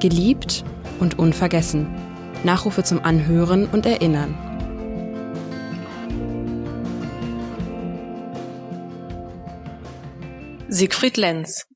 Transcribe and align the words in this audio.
Geliebt 0.00 0.64
und 0.98 1.18
unvergessen. 1.18 1.94
Nachrufe 2.42 2.82
zum 2.82 3.04
Anhören 3.04 3.66
und 3.66 3.84
Erinnern. 3.84 4.34
Siegfried 10.68 11.18
Lenz, 11.18 11.66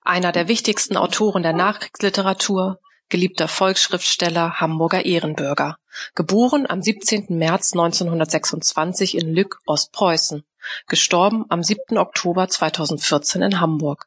einer 0.00 0.32
der 0.32 0.48
wichtigsten 0.48 0.96
Autoren 0.96 1.42
der 1.42 1.52
Nachkriegsliteratur, 1.52 2.78
geliebter 3.10 3.48
Volksschriftsteller, 3.48 4.58
Hamburger 4.58 5.04
Ehrenbürger, 5.04 5.76
geboren 6.14 6.64
am 6.66 6.80
17. 6.80 7.26
März 7.36 7.74
1926 7.74 9.18
in 9.18 9.34
Lück, 9.34 9.58
Ostpreußen, 9.66 10.42
gestorben 10.88 11.44
am 11.50 11.62
7. 11.62 11.98
Oktober 11.98 12.48
2014 12.48 13.42
in 13.42 13.60
Hamburg. 13.60 14.06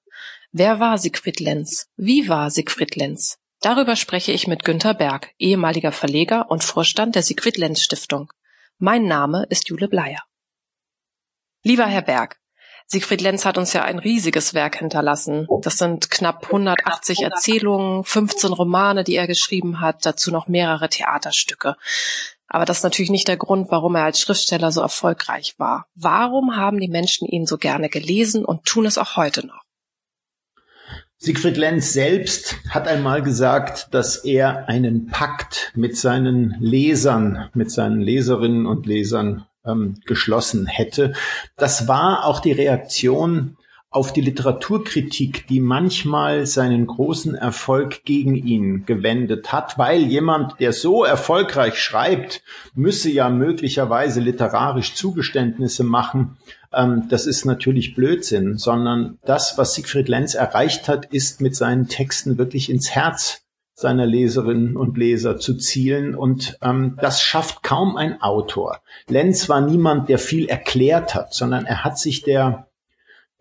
Wer 0.57 0.79
war 0.79 0.97
Siegfried 0.97 1.41
Lenz? 1.41 1.89
Wie 1.97 2.29
war 2.29 2.49
Siegfried 2.49 2.95
Lenz? 2.95 3.39
Darüber 3.59 3.97
spreche 3.97 4.31
ich 4.31 4.47
mit 4.47 4.63
Günter 4.63 4.93
Berg, 4.93 5.33
ehemaliger 5.37 5.91
Verleger 5.91 6.49
und 6.49 6.63
Vorstand 6.63 7.15
der 7.15 7.23
Siegfried 7.23 7.57
Lenz 7.57 7.81
Stiftung. 7.81 8.31
Mein 8.77 9.03
Name 9.03 9.45
ist 9.49 9.67
Jule 9.67 9.89
Bleier. 9.89 10.23
Lieber 11.63 11.85
Herr 11.85 12.03
Berg, 12.03 12.39
Siegfried 12.87 13.19
Lenz 13.19 13.43
hat 13.43 13.57
uns 13.57 13.73
ja 13.73 13.83
ein 13.83 13.99
riesiges 13.99 14.53
Werk 14.53 14.77
hinterlassen. 14.77 15.45
Das 15.61 15.77
sind 15.77 16.09
knapp 16.09 16.45
180 16.45 17.23
Erzählungen, 17.23 18.05
15 18.05 18.53
Romane, 18.53 19.03
die 19.03 19.17
er 19.17 19.27
geschrieben 19.27 19.81
hat, 19.81 20.05
dazu 20.05 20.31
noch 20.31 20.47
mehrere 20.47 20.87
Theaterstücke. 20.87 21.75
Aber 22.47 22.63
das 22.63 22.77
ist 22.77 22.83
natürlich 22.83 23.11
nicht 23.11 23.27
der 23.27 23.35
Grund, 23.35 23.71
warum 23.71 23.95
er 23.95 24.05
als 24.05 24.21
Schriftsteller 24.21 24.71
so 24.71 24.79
erfolgreich 24.79 25.55
war. 25.57 25.87
Warum 25.95 26.55
haben 26.55 26.79
die 26.79 26.87
Menschen 26.87 27.27
ihn 27.27 27.45
so 27.45 27.57
gerne 27.57 27.89
gelesen 27.89 28.45
und 28.45 28.63
tun 28.63 28.85
es 28.85 28.97
auch 28.97 29.17
heute 29.17 29.45
noch? 29.45 29.64
Siegfried 31.17 31.57
Lenz 31.57 31.93
selbst 31.93 32.57
hat 32.69 32.87
einmal 32.87 33.21
gesagt, 33.21 33.87
dass 33.91 34.17
er 34.17 34.67
einen 34.67 35.07
Pakt 35.07 35.71
mit 35.75 35.97
seinen 35.97 36.55
Lesern, 36.59 37.49
mit 37.53 37.71
seinen 37.71 38.01
Leserinnen 38.01 38.65
und 38.65 38.85
Lesern 38.85 39.45
ähm, 39.65 39.95
geschlossen 40.05 40.67
hätte. 40.67 41.13
Das 41.57 41.87
war 41.87 42.25
auch 42.25 42.39
die 42.39 42.51
Reaktion 42.51 43.57
auf 43.95 44.11
die 44.11 44.19
Literaturkritik, 44.19 45.47
die 45.47 45.61
manchmal 45.61 46.45
seinen 46.45 46.85
großen 46.85 47.33
Erfolg 47.33 48.03
gegen 48.03 48.35
ihn 48.35 48.85
gewendet 48.85 49.53
hat, 49.53 49.77
weil 49.77 50.01
jemand, 50.01 50.59
der 50.59 50.73
so 50.73 51.05
erfolgreich 51.05 51.79
schreibt, 51.79 52.43
müsse 52.73 53.09
ja 53.09 53.29
möglicherweise 53.29 54.19
literarisch 54.19 54.95
Zugeständnisse 54.95 55.85
machen. 55.85 56.35
Ähm, 56.73 57.03
das 57.09 57.25
ist 57.25 57.45
natürlich 57.45 57.95
Blödsinn, 57.95 58.57
sondern 58.57 59.17
das, 59.25 59.57
was 59.57 59.75
Siegfried 59.75 60.09
Lenz 60.09 60.35
erreicht 60.35 60.89
hat, 60.89 61.05
ist 61.13 61.39
mit 61.39 61.55
seinen 61.55 61.87
Texten 61.87 62.37
wirklich 62.37 62.69
ins 62.69 62.91
Herz 62.91 63.43
seiner 63.75 64.05
Leserinnen 64.05 64.75
und 64.75 64.97
Leser 64.97 65.37
zu 65.37 65.55
zielen. 65.55 66.15
Und 66.15 66.57
ähm, 66.61 66.97
das 66.99 67.21
schafft 67.21 67.63
kaum 67.63 67.95
ein 67.95 68.21
Autor. 68.21 68.81
Lenz 69.07 69.47
war 69.47 69.61
niemand, 69.61 70.09
der 70.09 70.19
viel 70.19 70.47
erklärt 70.47 71.15
hat, 71.15 71.33
sondern 71.33 71.65
er 71.65 71.85
hat 71.85 71.97
sich 71.97 72.23
der 72.23 72.67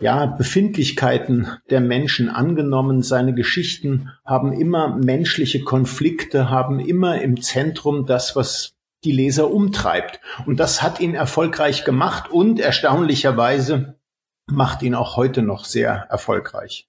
ja, 0.01 0.27
Befindlichkeiten 0.27 1.49
der 1.71 1.81
Menschen 1.81 2.29
angenommen. 2.29 3.03
Seine 3.03 3.35
Geschichten 3.35 4.11
haben 4.25 4.53
immer 4.53 4.97
menschliche 4.97 5.63
Konflikte, 5.63 6.51
haben 6.51 6.81
immer 6.81 7.21
im 7.21 7.41
Zentrum 7.41 8.07
das, 8.07 8.37
was 8.37 8.75
die 9.05 9.13
Leser 9.13 9.51
umtreibt. 9.51 10.21
Und 10.47 10.61
das 10.61 10.83
hat 10.83 11.01
ihn 11.01 11.15
erfolgreich 11.15 11.85
gemacht 11.85 12.31
und 12.31 12.59
erstaunlicherweise 12.59 13.99
macht 14.47 14.83
ihn 14.83 14.95
auch 14.95 15.17
heute 15.17 15.43
noch 15.43 15.65
sehr 15.65 16.07
erfolgreich. 16.11 16.89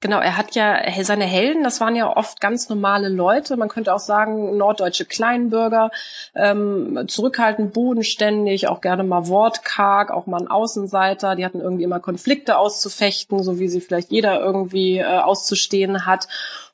Genau, 0.00 0.20
er 0.20 0.36
hat 0.36 0.54
ja 0.54 0.80
seine 1.02 1.24
Helden, 1.24 1.64
das 1.64 1.80
waren 1.80 1.96
ja 1.96 2.16
oft 2.16 2.40
ganz 2.40 2.68
normale 2.68 3.08
Leute, 3.08 3.56
man 3.56 3.68
könnte 3.68 3.92
auch 3.92 3.98
sagen 3.98 4.56
norddeutsche 4.56 5.04
Kleinbürger, 5.04 5.90
ähm, 6.36 7.04
zurückhaltend, 7.08 7.72
bodenständig, 7.72 8.68
auch 8.68 8.80
gerne 8.80 9.02
mal 9.02 9.26
wortkarg, 9.26 10.12
auch 10.12 10.26
mal 10.26 10.40
ein 10.40 10.46
Außenseiter, 10.46 11.34
die 11.34 11.44
hatten 11.44 11.60
irgendwie 11.60 11.82
immer 11.82 11.98
Konflikte 11.98 12.58
auszufechten, 12.58 13.42
so 13.42 13.58
wie 13.58 13.68
sie 13.68 13.80
vielleicht 13.80 14.12
jeder 14.12 14.40
irgendwie 14.40 14.98
äh, 14.98 15.04
auszustehen 15.04 16.06
hat. 16.06 16.28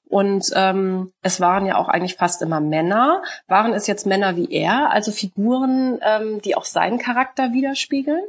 Und 0.06 0.50
ähm, 0.54 1.10
es 1.22 1.40
waren 1.40 1.64
ja 1.64 1.76
auch 1.76 1.88
eigentlich 1.88 2.16
fast 2.16 2.42
immer 2.42 2.60
Männer. 2.60 3.22
Waren 3.48 3.72
es 3.72 3.86
jetzt 3.86 4.04
Männer 4.06 4.36
wie 4.36 4.52
er, 4.52 4.90
also 4.90 5.10
Figuren, 5.12 5.98
ähm, 6.02 6.42
die 6.42 6.56
auch 6.56 6.66
seinen 6.66 6.98
Charakter 6.98 7.54
widerspiegeln? 7.54 8.22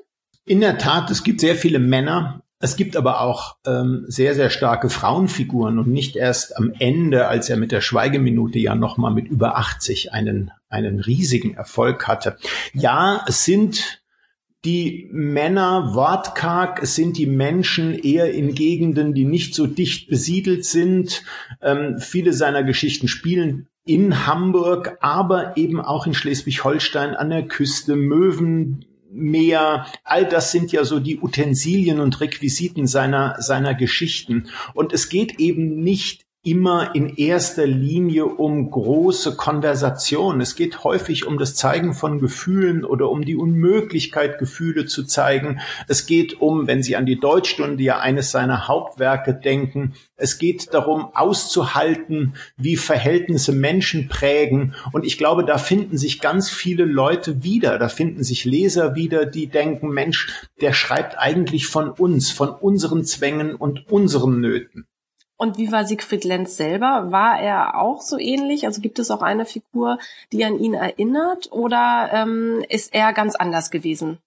In 0.45 0.61
der 0.61 0.77
Tat, 0.77 1.11
es 1.11 1.23
gibt 1.23 1.41
sehr 1.41 1.55
viele 1.55 1.79
Männer, 1.79 2.41
es 2.65 2.75
gibt 2.75 2.97
aber 2.97 3.21
auch 3.21 3.57
ähm, 3.67 4.05
sehr, 4.07 4.33
sehr 4.33 4.49
starke 4.49 4.89
Frauenfiguren 4.89 5.77
und 5.77 5.87
nicht 5.87 6.15
erst 6.15 6.57
am 6.57 6.73
Ende, 6.79 7.27
als 7.27 7.47
er 7.47 7.57
mit 7.57 7.71
der 7.71 7.81
Schweigeminute 7.81 8.57
ja 8.57 8.73
nochmal 8.73 9.13
mit 9.13 9.27
über 9.27 9.57
80 9.57 10.13
einen, 10.13 10.51
einen 10.67 10.99
riesigen 10.99 11.53
Erfolg 11.53 12.07
hatte. 12.07 12.37
Ja, 12.73 13.23
es 13.27 13.45
sind 13.45 14.01
die 14.65 15.07
Männer 15.11 15.93
wortkarg, 15.93 16.81
es 16.81 16.95
sind 16.95 17.19
die 17.19 17.27
Menschen 17.27 17.93
eher 17.93 18.33
in 18.33 18.55
Gegenden, 18.55 19.13
die 19.13 19.25
nicht 19.25 19.53
so 19.53 19.67
dicht 19.67 20.09
besiedelt 20.09 20.65
sind. 20.65 21.21
Ähm, 21.61 21.99
viele 21.99 22.33
seiner 22.33 22.63
Geschichten 22.63 23.07
spielen 23.07 23.67
in 23.85 24.25
Hamburg, 24.25 24.97
aber 25.01 25.55
eben 25.55 25.79
auch 25.79 26.07
in 26.07 26.15
Schleswig-Holstein 26.15 27.13
an 27.15 27.29
der 27.29 27.47
Küste, 27.47 27.95
Möwen, 27.95 28.85
mehr, 29.15 29.85
all 30.03 30.25
das 30.25 30.51
sind 30.51 30.71
ja 30.71 30.83
so 30.83 30.99
die 30.99 31.19
Utensilien 31.19 31.99
und 31.99 32.19
Requisiten 32.19 32.85
seiner, 32.85 33.41
seiner 33.41 33.73
Geschichten. 33.73 34.49
Und 34.73 34.93
es 34.93 35.09
geht 35.09 35.39
eben 35.39 35.81
nicht 35.81 36.24
immer 36.45 36.93
in 36.93 37.09
erster 37.17 37.65
Linie 37.65 38.25
um 38.25 38.69
große 38.69 39.35
Konversation. 39.35 40.39
Es 40.41 40.55
geht 40.55 40.83
häufig 40.83 41.25
um 41.25 41.39
das 41.39 41.55
Zeigen 41.55 41.95
von 41.95 42.19
Gefühlen 42.19 42.85
oder 42.85 43.09
um 43.09 43.25
die 43.25 43.35
Unmöglichkeit, 43.35 44.37
Gefühle 44.37 44.85
zu 44.85 45.05
zeigen. 45.05 45.59
Es 45.87 46.05
geht 46.05 46.39
um, 46.39 46.67
wenn 46.67 46.83
Sie 46.83 46.95
an 46.95 47.07
die 47.07 47.19
Deutschstunde 47.19 47.83
ja 47.83 47.97
eines 47.97 48.29
seiner 48.29 48.67
Hauptwerke 48.67 49.33
denken, 49.33 49.95
es 50.17 50.37
geht 50.37 50.71
darum, 50.71 51.09
auszuhalten, 51.15 52.35
wie 52.57 52.77
Verhältnisse 52.77 53.51
Menschen 53.51 54.07
prägen. 54.07 54.75
Und 54.93 55.03
ich 55.03 55.17
glaube, 55.17 55.45
da 55.45 55.57
finden 55.57 55.97
sich 55.97 56.21
ganz 56.21 56.51
viele 56.51 56.85
Leute 56.85 57.43
wieder. 57.43 57.79
Da 57.79 57.89
finden 57.89 58.23
sich 58.23 58.45
Leser 58.45 58.93
wieder, 58.93 59.25
die 59.25 59.47
denken, 59.47 59.89
Mensch, 59.89 60.47
der 60.61 60.73
schreibt 60.73 61.17
eigentlich 61.17 61.65
von 61.65 61.89
uns, 61.89 62.31
von 62.31 62.49
unseren 62.49 63.03
Zwängen 63.03 63.55
und 63.55 63.91
unseren 63.91 64.39
Nöten. 64.39 64.85
Und 65.37 65.57
wie 65.57 65.71
war 65.71 65.85
Siegfried 65.85 66.23
Lenz 66.23 66.55
selber? 66.55 67.07
War 67.11 67.39
er 67.39 67.79
auch 67.79 68.01
so 68.01 68.17
ähnlich? 68.17 68.65
Also 68.65 68.81
gibt 68.81 68.99
es 68.99 69.11
auch 69.11 69.21
eine 69.21 69.45
Figur, 69.45 69.99
die 70.31 70.45
an 70.45 70.57
ihn 70.57 70.73
erinnert 70.73 71.51
oder 71.51 72.09
ähm, 72.13 72.63
ist 72.69 72.93
er 72.93 73.11
ganz 73.11 73.35
anders 73.35 73.69
gewesen? 73.69 74.19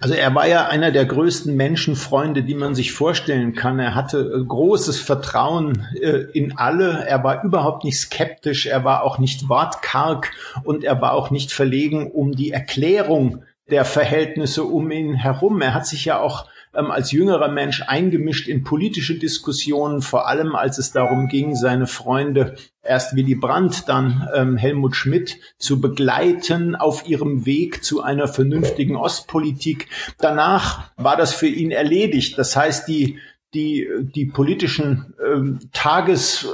Also 0.00 0.14
er 0.14 0.34
war 0.34 0.46
ja 0.48 0.66
einer 0.66 0.90
der 0.90 1.04
größten 1.04 1.54
Menschenfreunde, 1.54 2.42
die 2.42 2.54
man 2.54 2.74
sich 2.74 2.92
vorstellen 2.92 3.54
kann. 3.54 3.78
Er 3.78 3.94
hatte 3.94 4.20
äh, 4.20 4.44
großes 4.44 5.00
Vertrauen 5.00 5.86
äh, 6.00 6.24
in 6.32 6.56
alle. 6.56 7.04
Er 7.06 7.22
war 7.22 7.44
überhaupt 7.44 7.84
nicht 7.84 8.00
skeptisch. 8.00 8.66
Er 8.66 8.84
war 8.84 9.02
auch 9.02 9.18
nicht 9.18 9.50
wortkarg 9.50 10.32
und 10.64 10.82
er 10.82 11.00
war 11.02 11.12
auch 11.12 11.30
nicht 11.30 11.52
verlegen 11.52 12.10
um 12.10 12.32
die 12.32 12.52
Erklärung 12.52 13.44
der 13.68 13.84
Verhältnisse 13.84 14.64
um 14.64 14.90
ihn 14.90 15.14
herum. 15.14 15.60
Er 15.60 15.74
hat 15.74 15.86
sich 15.86 16.06
ja 16.06 16.20
auch 16.20 16.46
ähm, 16.76 16.90
als 16.90 17.12
jüngerer 17.12 17.48
Mensch 17.48 17.82
eingemischt 17.86 18.48
in 18.48 18.64
politische 18.64 19.18
Diskussionen, 19.18 20.02
vor 20.02 20.28
allem 20.28 20.54
als 20.54 20.78
es 20.78 20.92
darum 20.92 21.28
ging, 21.28 21.54
seine 21.54 21.86
Freunde 21.86 22.56
erst 22.82 23.16
Willy 23.16 23.34
Brandt, 23.34 23.88
dann 23.88 24.28
ähm, 24.34 24.56
Helmut 24.56 24.94
Schmidt 24.94 25.38
zu 25.58 25.80
begleiten 25.80 26.76
auf 26.76 27.08
ihrem 27.08 27.46
Weg 27.46 27.82
zu 27.84 28.02
einer 28.02 28.28
vernünftigen 28.28 28.96
Ostpolitik. 28.96 29.88
Danach 30.18 30.90
war 30.96 31.16
das 31.16 31.34
für 31.34 31.48
ihn 31.48 31.70
erledigt. 31.70 32.38
Das 32.38 32.56
heißt, 32.56 32.88
die 32.88 33.18
die, 33.54 33.88
die 34.14 34.26
politischen 34.26 35.14
ähm, 35.24 35.60
Tages, 35.72 36.46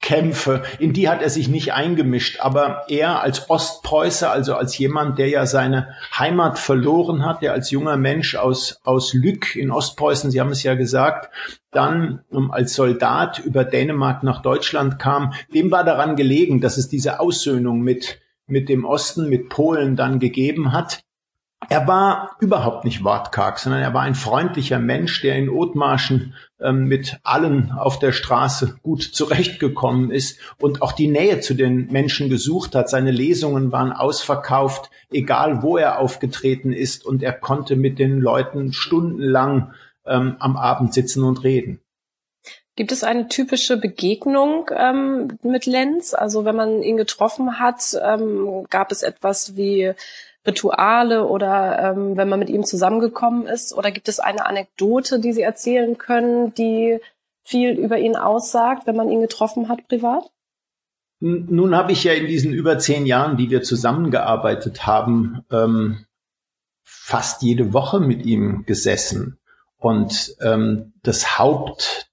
Kämpfe, 0.00 0.62
in 0.78 0.94
die 0.94 1.08
hat 1.10 1.20
er 1.20 1.28
sich 1.28 1.48
nicht 1.48 1.74
eingemischt, 1.74 2.40
aber 2.40 2.84
er 2.88 3.20
als 3.20 3.50
Ostpreußer, 3.50 4.30
also 4.30 4.54
als 4.54 4.76
jemand, 4.78 5.18
der 5.18 5.28
ja 5.28 5.44
seine 5.44 5.94
Heimat 6.18 6.58
verloren 6.58 7.24
hat, 7.26 7.42
der 7.42 7.52
als 7.52 7.70
junger 7.70 7.98
Mensch 7.98 8.34
aus, 8.34 8.80
aus 8.82 9.12
Lück 9.12 9.54
in 9.56 9.70
Ostpreußen, 9.70 10.30
Sie 10.30 10.40
haben 10.40 10.52
es 10.52 10.62
ja 10.62 10.74
gesagt, 10.74 11.30
dann 11.70 12.24
um, 12.30 12.50
als 12.50 12.74
Soldat 12.74 13.40
über 13.40 13.64
Dänemark 13.64 14.22
nach 14.22 14.40
Deutschland 14.40 14.98
kam, 14.98 15.34
dem 15.54 15.70
war 15.70 15.84
daran 15.84 16.16
gelegen, 16.16 16.62
dass 16.62 16.78
es 16.78 16.88
diese 16.88 17.20
Aussöhnung 17.20 17.80
mit, 17.80 18.20
mit 18.46 18.70
dem 18.70 18.86
Osten, 18.86 19.28
mit 19.28 19.50
Polen 19.50 19.96
dann 19.96 20.18
gegeben 20.18 20.72
hat. 20.72 21.02
Er 21.68 21.86
war 21.86 22.36
überhaupt 22.40 22.84
nicht 22.84 23.04
wortkarg, 23.04 23.58
sondern 23.58 23.82
er 23.82 23.92
war 23.92 24.02
ein 24.02 24.14
freundlicher 24.14 24.78
Mensch, 24.78 25.20
der 25.20 25.36
in 25.36 25.50
Othmarschen 25.50 26.34
ähm, 26.58 26.84
mit 26.84 27.20
allen 27.22 27.70
auf 27.70 27.98
der 27.98 28.12
Straße 28.12 28.76
gut 28.82 29.02
zurechtgekommen 29.02 30.10
ist 30.10 30.40
und 30.58 30.82
auch 30.82 30.92
die 30.92 31.08
Nähe 31.08 31.40
zu 31.40 31.54
den 31.54 31.86
Menschen 31.92 32.28
gesucht 32.28 32.74
hat. 32.74 32.88
Seine 32.88 33.10
Lesungen 33.10 33.72
waren 33.72 33.92
ausverkauft, 33.92 34.90
egal 35.12 35.62
wo 35.62 35.76
er 35.76 35.98
aufgetreten 35.98 36.72
ist, 36.72 37.04
und 37.04 37.22
er 37.22 37.32
konnte 37.32 37.76
mit 37.76 37.98
den 37.98 38.18
Leuten 38.18 38.72
stundenlang 38.72 39.72
ähm, 40.06 40.36
am 40.38 40.56
Abend 40.56 40.94
sitzen 40.94 41.22
und 41.24 41.44
reden. 41.44 41.80
Gibt 42.76 42.92
es 42.92 43.04
eine 43.04 43.28
typische 43.28 43.76
Begegnung 43.76 44.70
ähm, 44.74 45.38
mit 45.42 45.66
Lenz? 45.66 46.14
Also 46.14 46.44
wenn 46.44 46.56
man 46.56 46.82
ihn 46.82 46.96
getroffen 46.96 47.58
hat, 47.58 47.98
ähm, 48.02 48.66
gab 48.70 48.92
es 48.92 49.02
etwas 49.02 49.56
wie 49.56 49.92
Rituale 50.46 51.26
oder 51.26 51.90
ähm, 51.90 52.16
wenn 52.16 52.28
man 52.28 52.38
mit 52.38 52.48
ihm 52.48 52.64
zusammengekommen 52.64 53.46
ist? 53.46 53.74
Oder 53.74 53.90
gibt 53.90 54.08
es 54.08 54.20
eine 54.20 54.46
Anekdote, 54.46 55.20
die 55.20 55.32
Sie 55.32 55.42
erzählen 55.42 55.98
können, 55.98 56.54
die 56.54 56.98
viel 57.42 57.72
über 57.72 57.98
ihn 57.98 58.16
aussagt, 58.16 58.86
wenn 58.86 58.96
man 58.96 59.10
ihn 59.10 59.20
getroffen 59.20 59.68
hat 59.68 59.86
privat? 59.88 60.30
Nun 61.20 61.74
habe 61.74 61.92
ich 61.92 62.04
ja 62.04 62.14
in 62.14 62.26
diesen 62.26 62.54
über 62.54 62.78
zehn 62.78 63.04
Jahren, 63.04 63.36
die 63.36 63.50
wir 63.50 63.62
zusammengearbeitet 63.62 64.86
haben, 64.86 65.44
ähm, 65.50 66.06
fast 66.82 67.42
jede 67.42 67.74
Woche 67.74 68.00
mit 68.00 68.24
ihm 68.24 68.64
gesessen. 68.64 69.38
Und 69.76 70.34
ähm, 70.40 70.94
das 71.02 71.38
Haupt, 71.38 72.09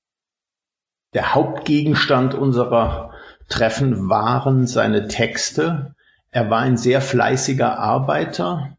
der 1.13 1.33
Hauptgegenstand 1.33 2.33
unserer 2.33 3.11
Treffen 3.49 4.09
waren 4.09 4.67
seine 4.67 5.07
Texte. 5.07 5.95
Er 6.31 6.49
war 6.49 6.59
ein 6.59 6.77
sehr 6.77 7.01
fleißiger 7.01 7.79
Arbeiter, 7.79 8.77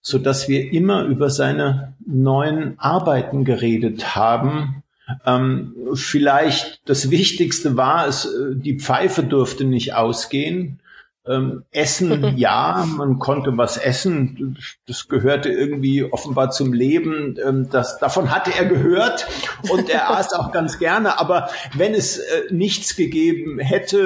so 0.00 0.18
dass 0.18 0.48
wir 0.48 0.72
immer 0.72 1.04
über 1.04 1.30
seine 1.30 1.94
neuen 2.06 2.78
Arbeiten 2.78 3.44
geredet 3.44 4.16
haben 4.16 4.82
ähm, 5.24 5.74
vielleicht 5.94 6.80
das 6.88 7.10
Wichtigste 7.10 7.76
war 7.76 8.08
es, 8.08 8.24
äh, 8.24 8.56
die 8.56 8.78
Pfeife 8.78 9.22
durfte 9.22 9.64
nicht 9.64 9.94
ausgehen. 9.94 10.80
Ähm, 11.28 11.64
essen, 11.72 12.36
ja, 12.36 12.84
man 12.96 13.18
konnte 13.18 13.56
was 13.56 13.76
essen. 13.76 14.56
Das 14.86 15.08
gehörte 15.08 15.50
irgendwie 15.50 16.04
offenbar 16.04 16.50
zum 16.50 16.72
Leben. 16.72 17.36
Ähm, 17.44 17.68
das, 17.70 17.98
davon 17.98 18.30
hatte 18.30 18.52
er 18.56 18.66
gehört 18.66 19.26
und 19.70 19.90
er 19.90 20.10
aß 20.16 20.32
auch 20.34 20.52
ganz 20.52 20.78
gerne. 20.78 21.18
Aber 21.18 21.48
wenn 21.74 21.94
es 21.94 22.18
äh, 22.18 22.42
nichts 22.50 22.96
gegeben 22.96 23.58
hätte, 23.58 23.98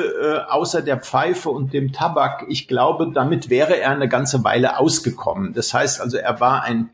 äh, 0.46 0.50
außer 0.50 0.82
der 0.82 0.98
Pfeife 0.98 1.50
und 1.50 1.72
dem 1.72 1.92
Tabak, 1.92 2.46
ich 2.48 2.68
glaube, 2.68 3.12
damit 3.12 3.50
wäre 3.50 3.78
er 3.78 3.90
eine 3.90 4.08
ganze 4.08 4.42
Weile 4.44 4.78
ausgekommen. 4.78 5.52
Das 5.52 5.74
heißt 5.74 6.00
also, 6.00 6.16
er 6.16 6.40
war 6.40 6.62
ein, 6.62 6.90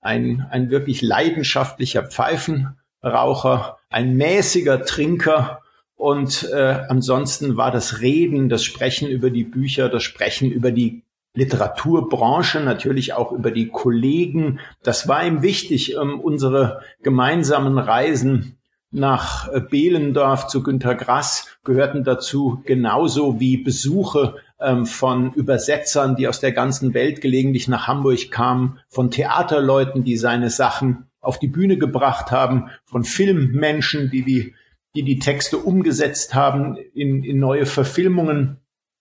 ein, 0.00 0.46
ein 0.50 0.70
wirklich 0.70 1.02
leidenschaftlicher 1.02 2.02
Pfeifen 2.02 2.76
Raucher, 3.04 3.78
ein 3.90 4.16
mäßiger 4.16 4.84
Trinker 4.84 5.61
und 6.02 6.50
äh, 6.52 6.80
ansonsten 6.88 7.56
war 7.56 7.70
das 7.70 8.00
Reden, 8.00 8.48
das 8.48 8.64
Sprechen 8.64 9.06
über 9.06 9.30
die 9.30 9.44
Bücher, 9.44 9.88
das 9.88 10.02
Sprechen 10.02 10.50
über 10.50 10.72
die 10.72 11.04
Literaturbranche, 11.34 12.58
natürlich 12.58 13.12
auch 13.12 13.30
über 13.30 13.52
die 13.52 13.68
Kollegen. 13.68 14.58
Das 14.82 15.06
war 15.06 15.24
ihm 15.24 15.42
wichtig, 15.42 15.94
ähm, 15.94 16.18
unsere 16.18 16.80
gemeinsamen 17.04 17.78
Reisen 17.78 18.58
nach 18.90 19.46
äh, 19.52 19.60
Behlendorf 19.60 20.48
zu 20.48 20.64
Günter 20.64 20.96
Grass 20.96 21.56
gehörten 21.62 22.02
dazu, 22.02 22.60
genauso 22.66 23.38
wie 23.38 23.58
Besuche 23.58 24.34
ähm, 24.58 24.86
von 24.86 25.32
Übersetzern, 25.34 26.16
die 26.16 26.26
aus 26.26 26.40
der 26.40 26.50
ganzen 26.50 26.94
Welt 26.94 27.20
gelegentlich 27.20 27.68
nach 27.68 27.86
Hamburg 27.86 28.32
kamen, 28.32 28.80
von 28.88 29.12
Theaterleuten, 29.12 30.02
die 30.02 30.16
seine 30.16 30.50
Sachen 30.50 31.06
auf 31.20 31.38
die 31.38 31.46
Bühne 31.46 31.78
gebracht 31.78 32.32
haben, 32.32 32.70
von 32.86 33.04
Filmmenschen, 33.04 34.10
die 34.10 34.24
die, 34.24 34.54
die, 34.94 35.02
die 35.02 35.18
Texte 35.18 35.58
umgesetzt 35.58 36.34
haben 36.34 36.76
in, 36.94 37.22
in 37.22 37.38
neue 37.38 37.66
Verfilmungen. 37.66 38.58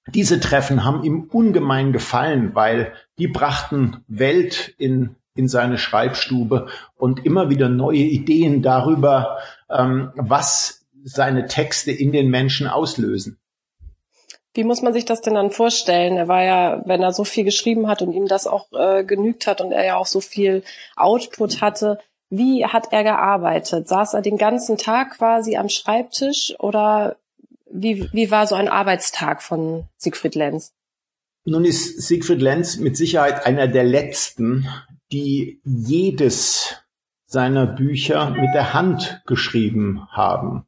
Diese 0.08 0.40
Treffen 0.40 0.84
haben 0.84 1.04
ihm 1.04 1.30
ungemein 1.32 1.92
gefallen, 1.92 2.56
weil 2.56 2.94
die 3.18 3.28
brachten 3.28 4.04
Welt 4.08 4.74
in, 4.78 5.16
in 5.36 5.48
seine 5.48 5.78
Schreibstube 5.78 6.68
und 6.96 7.26
immer 7.26 7.50
wieder 7.50 7.70
neue 7.70 8.00
Ideen 8.00 8.62
darüber, 8.62 9.38
ähm, 9.70 10.12
was 10.16 10.86
seine 11.04 11.46
Texte 11.46 11.92
in 11.92 12.12
den 12.12 12.30
Menschen 12.30 12.68
auslösen. 12.68 13.38
Wie 14.54 14.66
muss 14.66 14.82
man 14.82 14.92
sich 14.92 15.06
das 15.06 15.22
denn 15.22 15.36
dann 15.36 15.52
vorstellen? 15.52 16.18
Er 16.18 16.28
war 16.28 16.44
ja, 16.44 16.82
wenn 16.86 17.02
er 17.02 17.14
so 17.14 17.24
viel 17.24 17.46
geschrieben 17.46 17.88
hat 17.88 18.02
und 18.02 18.12
ihm 18.12 18.28
das 18.28 18.48
auch 18.48 18.68
äh, 18.74 19.06
genügt 19.06 19.48
hat 19.48 19.62
und 19.62 19.72
er 19.72 19.86
ja 19.86 19.96
auch 19.96 20.06
so 20.06 20.20
viel 20.20 20.64
Output 20.98 21.62
hatte, 21.62 22.00
wie 22.32 22.66
hat 22.66 22.88
er 22.92 23.04
gearbeitet? 23.04 23.90
Saß 23.90 24.14
er 24.16 24.22
den 24.22 24.38
ganzen 24.38 24.78
Tag 24.78 25.18
quasi 25.18 25.58
am 25.58 25.70
Schreibtisch 25.70 26.56
oder 26.60 27.18
wie, 27.70 28.10
wie 28.14 28.32
war 28.32 28.48
so 28.48 28.56
ein 28.56 28.70
Arbeitstag 28.70 29.44
von 29.44 29.84
Siegfried 29.98 30.36
Lenz? 30.36 30.74
Nun 31.44 31.66
ist 31.66 32.02
Siegfried 32.02 32.42
Lenz 32.42 32.78
mit 32.78 32.96
Sicherheit 32.96 33.46
einer 33.46 33.68
der 33.68 33.84
letzten, 33.84 34.68
die 35.12 35.60
jedes 35.66 36.78
seiner 37.26 37.68
Bücher 37.68 38.30
mit 38.30 38.54
der 38.54 38.74
Hand 38.74 39.22
geschrieben 39.26 40.08
haben. 40.10 40.66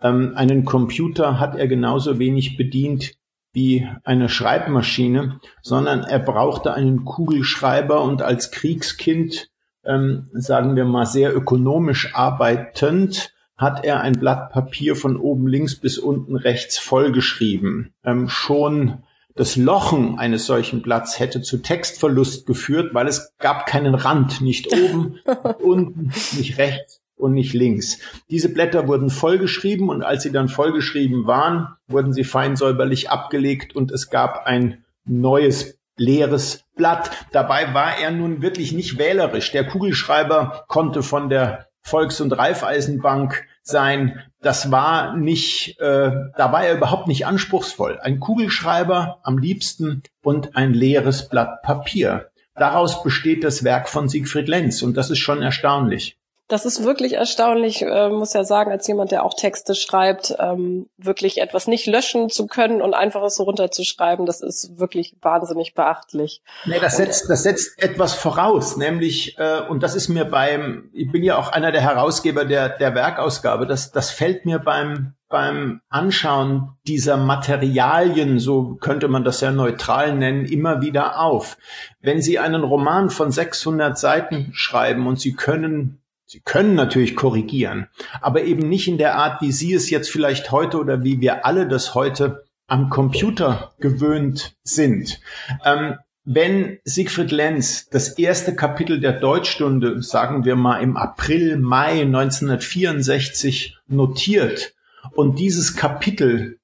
Ähm, 0.00 0.32
einen 0.34 0.64
Computer 0.64 1.38
hat 1.38 1.56
er 1.56 1.68
genauso 1.68 2.18
wenig 2.18 2.56
bedient 2.56 3.14
wie 3.52 3.86
eine 4.04 4.30
Schreibmaschine, 4.30 5.40
sondern 5.60 6.04
er 6.04 6.18
brauchte 6.18 6.72
einen 6.72 7.04
Kugelschreiber 7.04 8.02
und 8.02 8.22
als 8.22 8.50
Kriegskind 8.50 9.51
ähm, 9.84 10.30
sagen 10.32 10.76
wir 10.76 10.84
mal, 10.84 11.06
sehr 11.06 11.34
ökonomisch 11.34 12.14
arbeitend, 12.14 13.32
hat 13.56 13.84
er 13.84 14.00
ein 14.00 14.14
Blatt 14.14 14.50
Papier 14.50 14.96
von 14.96 15.16
oben 15.16 15.46
links 15.46 15.78
bis 15.78 15.98
unten 15.98 16.36
rechts 16.36 16.78
vollgeschrieben. 16.78 17.94
Ähm, 18.04 18.28
schon 18.28 19.02
das 19.34 19.56
Lochen 19.56 20.18
eines 20.18 20.46
solchen 20.46 20.82
Blatts 20.82 21.18
hätte 21.18 21.40
zu 21.40 21.58
Textverlust 21.58 22.46
geführt, 22.46 22.92
weil 22.92 23.06
es 23.06 23.34
gab 23.38 23.66
keinen 23.66 23.94
Rand, 23.94 24.40
nicht 24.40 24.72
oben, 24.72 25.20
unten, 25.60 26.12
nicht 26.36 26.58
rechts 26.58 27.00
und 27.16 27.32
nicht 27.32 27.54
links. 27.54 27.98
Diese 28.30 28.52
Blätter 28.52 28.88
wurden 28.88 29.08
vollgeschrieben 29.08 29.88
und 29.88 30.02
als 30.02 30.24
sie 30.24 30.32
dann 30.32 30.48
vollgeschrieben 30.48 31.26
waren, 31.26 31.68
wurden 31.86 32.12
sie 32.12 32.24
fein 32.24 32.56
säuberlich 32.56 33.10
abgelegt 33.10 33.74
und 33.74 33.90
es 33.92 34.10
gab 34.10 34.44
ein 34.46 34.84
neues 35.04 35.78
leeres 35.96 36.64
Blatt. 36.76 37.10
Dabei 37.32 37.74
war 37.74 37.98
er 37.98 38.10
nun 38.10 38.42
wirklich 38.42 38.72
nicht 38.72 38.98
wählerisch. 38.98 39.52
Der 39.52 39.66
Kugelschreiber 39.66 40.64
konnte 40.68 41.02
von 41.02 41.28
der 41.28 41.68
Volks- 41.82 42.20
und 42.20 42.32
Raiffeisenbank 42.32 43.44
sein. 43.62 44.20
Das 44.40 44.70
war 44.70 45.16
nicht, 45.16 45.78
äh, 45.80 46.12
da 46.36 46.52
war 46.52 46.64
er 46.64 46.74
überhaupt 46.74 47.08
nicht 47.08 47.26
anspruchsvoll. 47.26 47.98
Ein 48.00 48.20
Kugelschreiber 48.20 49.20
am 49.22 49.38
liebsten 49.38 50.02
und 50.22 50.56
ein 50.56 50.72
leeres 50.72 51.28
Blatt 51.28 51.62
Papier. 51.62 52.30
Daraus 52.54 53.02
besteht 53.02 53.44
das 53.44 53.64
Werk 53.64 53.88
von 53.88 54.08
Siegfried 54.08 54.48
Lenz 54.48 54.82
und 54.82 54.96
das 54.96 55.10
ist 55.10 55.18
schon 55.18 55.42
erstaunlich. 55.42 56.18
Das 56.52 56.66
ist 56.66 56.84
wirklich 56.84 57.14
erstaunlich, 57.14 57.80
äh, 57.80 58.10
muss 58.10 58.34
ja 58.34 58.44
sagen, 58.44 58.70
als 58.70 58.86
jemand, 58.86 59.10
der 59.10 59.24
auch 59.24 59.32
Texte 59.32 59.74
schreibt, 59.74 60.36
ähm, 60.38 60.86
wirklich 60.98 61.40
etwas 61.40 61.66
nicht 61.66 61.86
löschen 61.86 62.28
zu 62.28 62.46
können 62.46 62.82
und 62.82 62.92
einfach 62.92 63.22
es 63.22 63.36
so 63.36 63.44
runterzuschreiben, 63.44 64.26
das 64.26 64.42
ist 64.42 64.78
wirklich 64.78 65.16
wahnsinnig 65.22 65.72
beachtlich. 65.72 66.42
Nee, 66.66 66.78
das 66.78 66.98
setzt, 66.98 67.30
das 67.30 67.44
setzt 67.44 67.82
etwas 67.82 68.12
voraus, 68.12 68.76
nämlich, 68.76 69.38
äh, 69.38 69.62
und 69.66 69.82
das 69.82 69.94
ist 69.94 70.10
mir 70.10 70.26
beim, 70.26 70.90
ich 70.92 71.10
bin 71.10 71.22
ja 71.22 71.38
auch 71.38 71.50
einer 71.50 71.72
der 71.72 71.80
Herausgeber 71.80 72.44
der, 72.44 72.68
der 72.68 72.94
Werkausgabe, 72.94 73.66
das, 73.66 73.90
das 73.90 74.10
fällt 74.10 74.44
mir 74.44 74.58
beim, 74.58 75.14
beim 75.30 75.80
Anschauen 75.88 76.76
dieser 76.86 77.16
Materialien, 77.16 78.38
so 78.38 78.74
könnte 78.74 79.08
man 79.08 79.24
das 79.24 79.40
ja 79.40 79.52
neutral 79.52 80.14
nennen, 80.14 80.44
immer 80.44 80.82
wieder 80.82 81.18
auf. 81.18 81.56
Wenn 82.02 82.20
Sie 82.20 82.38
einen 82.38 82.62
Roman 82.62 83.08
von 83.08 83.32
600 83.32 83.96
Seiten 83.96 84.50
schreiben 84.52 85.06
und 85.06 85.18
Sie 85.18 85.32
können 85.32 86.01
Sie 86.24 86.40
können 86.40 86.74
natürlich 86.74 87.16
korrigieren, 87.16 87.88
aber 88.20 88.42
eben 88.44 88.68
nicht 88.68 88.88
in 88.88 88.98
der 88.98 89.16
Art, 89.16 89.42
wie 89.42 89.52
Sie 89.52 89.74
es 89.74 89.90
jetzt 89.90 90.10
vielleicht 90.10 90.50
heute 90.50 90.78
oder 90.78 91.04
wie 91.04 91.20
wir 91.20 91.44
alle 91.44 91.68
das 91.68 91.94
heute 91.94 92.44
am 92.66 92.88
Computer 92.88 93.72
gewöhnt 93.80 94.56
sind. 94.62 95.20
Ähm, 95.64 95.96
wenn 96.24 96.78
Siegfried 96.84 97.32
Lenz 97.32 97.88
das 97.90 98.16
erste 98.16 98.54
Kapitel 98.54 99.00
der 99.00 99.12
Deutschstunde, 99.12 100.02
sagen 100.02 100.44
wir 100.44 100.54
mal 100.54 100.78
im 100.78 100.96
April, 100.96 101.56
Mai 101.56 102.02
1964 102.02 103.78
notiert 103.88 104.74
und 105.14 105.40
dieses 105.40 105.76
Kapitel 105.76 106.60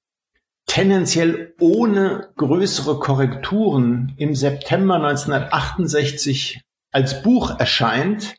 tendenziell 0.67 1.55
ohne 1.59 2.29
größere 2.37 3.01
Korrekturen 3.01 4.15
im 4.17 4.37
September 4.37 4.95
1968 4.95 6.61
als 6.93 7.23
Buch 7.23 7.59
erscheint, 7.59 8.37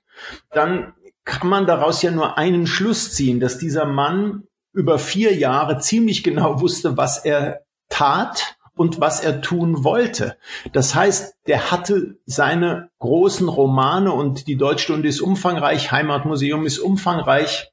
dann 0.51 0.93
kann 1.29 1.47
man 1.47 1.67
daraus 1.67 2.01
ja 2.01 2.09
nur 2.09 2.37
einen 2.39 2.65
Schluss 2.65 3.13
ziehen, 3.13 3.39
dass 3.39 3.59
dieser 3.59 3.85
Mann 3.85 4.47
über 4.73 4.97
vier 4.97 5.35
Jahre 5.35 5.79
ziemlich 5.79 6.23
genau 6.23 6.59
wusste, 6.59 6.97
was 6.97 7.23
er 7.23 7.61
tat 7.87 8.57
und 8.75 8.99
was 8.99 9.21
er 9.21 9.41
tun 9.41 9.83
wollte. 9.83 10.37
Das 10.73 10.95
heißt, 10.95 11.35
der 11.47 11.69
hatte 11.69 12.17
seine 12.25 12.89
großen 12.99 13.47
Romane 13.47 14.11
und 14.11 14.47
die 14.47 14.57
Deutschstunde 14.57 15.07
ist 15.07 15.21
umfangreich, 15.21 15.91
Heimatmuseum 15.91 16.65
ist 16.65 16.79
umfangreich, 16.79 17.71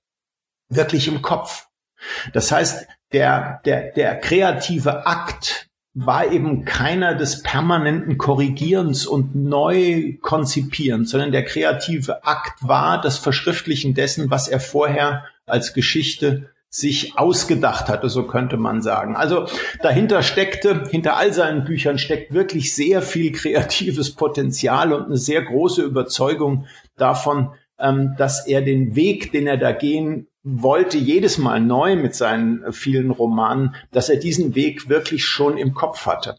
wirklich 0.69 1.09
im 1.09 1.23
Kopf. 1.23 1.67
Das 2.35 2.53
heißt, 2.53 2.87
der, 3.13 3.61
der, 3.65 3.93
der 3.93 4.21
kreative 4.21 5.07
Akt 5.07 5.66
war 5.99 6.31
eben 6.31 6.67
keiner 6.67 7.15
des 7.15 7.43
permanenten 7.43 8.19
Korrigierens 8.19 9.07
und 9.07 9.35
Neukonzipierens, 9.35 11.11
sondern 11.11 11.33
der 11.33 11.47
kreative 11.47 12.23
Akt 12.23 12.69
war 12.69 13.01
das 13.01 13.17
Verschriftlichen 13.17 13.95
dessen, 13.95 14.31
was 14.31 14.47
er 14.47 14.61
vorher 14.61 15.25
als 15.47 15.73
Geschichte 15.73 16.51
sich 16.69 17.19
ausgedacht 17.19 17.89
hatte, 17.89 18.11
so 18.11 18.27
könnte 18.27 18.59
man 18.59 18.83
sagen. 18.83 19.17
Also 19.17 19.47
dahinter 19.81 20.23
steckte, 20.23 20.85
hinter 20.91 21.17
all 21.17 21.33
seinen 21.33 21.65
Büchern 21.65 21.99
steckt 21.99 22.35
wirklich 22.35 22.75
sehr 22.75 23.01
viel 23.01 23.33
kreatives 23.33 24.15
Potenzial 24.15 24.93
und 24.93 25.07
eine 25.07 25.17
sehr 25.17 25.41
große 25.41 25.83
Überzeugung 25.83 26.67
davon, 26.99 27.53
ähm, 27.79 28.15
dass 28.19 28.47
er 28.47 28.61
den 28.61 28.97
Weg, 28.97 29.33
den 29.33 29.47
er 29.47 29.57
da 29.57 29.73
gehen 29.73 30.27
wollte, 30.47 30.97
jedes 30.97 31.39
Mal 31.39 31.61
neu 31.61 31.97
mit 31.97 32.15
seinen 32.15 32.73
vielen 32.73 33.11
Romanen, 33.11 33.75
dass 33.91 34.09
er 34.09 34.17
diesen 34.17 34.55
Weg 34.55 34.89
wirklich 34.89 35.25
schon 35.25 35.59
im 35.59 35.75
Kopf 35.75 36.07
hatte. 36.07 36.39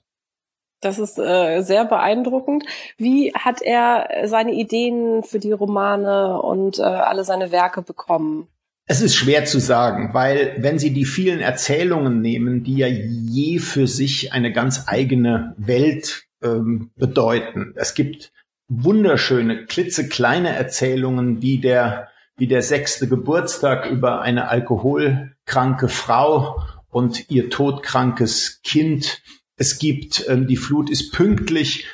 Das 0.80 0.98
ist 0.98 1.18
äh, 1.20 1.62
sehr 1.62 1.86
beeindruckend. 1.86 2.64
Wie 2.98 3.34
hat 3.34 3.62
er 3.62 4.28
seine 4.28 4.54
Ideen 4.54 5.24
für 5.24 5.40
die 5.40 5.52
Romane 5.52 6.42
und 6.42 6.80
äh, 6.80 6.84
alle 6.84 7.24
seine 7.24 7.52
Werke 7.52 7.82
bekommen? 7.82 8.48
Es 8.86 9.02
ist 9.02 9.16
schwer 9.16 9.44
zu 9.44 9.60
sagen, 9.60 10.14
weil 10.14 10.56
wenn 10.60 10.80
Sie 10.80 10.94
die 10.94 11.04
vielen 11.04 11.42
Erzählungen 11.42 12.22
nehmen, 12.22 12.64
die 12.64 12.78
ja 12.78 12.88
je 12.88 13.60
für 13.60 13.88
sich 13.88 14.32
eine 14.32 14.54
ganz 14.54 14.86
eigene 14.88 15.54
Welt 15.58 16.28
ähm, 16.42 16.92
bedeuten. 16.96 17.74
Es 17.76 17.96
gibt 17.96 18.32
wunderschöne, 18.70 19.66
klitzekleine 19.66 20.56
Erzählungen 20.56 21.42
wie 21.42 21.60
der, 21.60 22.10
wie 22.38 22.48
der 22.48 22.62
sechste 22.62 23.08
Geburtstag 23.08 23.90
über 23.90 24.22
eine 24.22 24.48
alkoholkranke 24.50 25.90
Frau 25.90 26.62
und 26.90 27.30
ihr 27.30 27.50
todkrankes 27.50 28.62
Kind. 28.64 29.22
Es 29.56 29.80
gibt 29.80 30.26
ähm, 30.28 30.48
Die 30.48 30.56
Flut 30.56 30.90
ist 30.90 31.12
pünktlich 31.12 31.88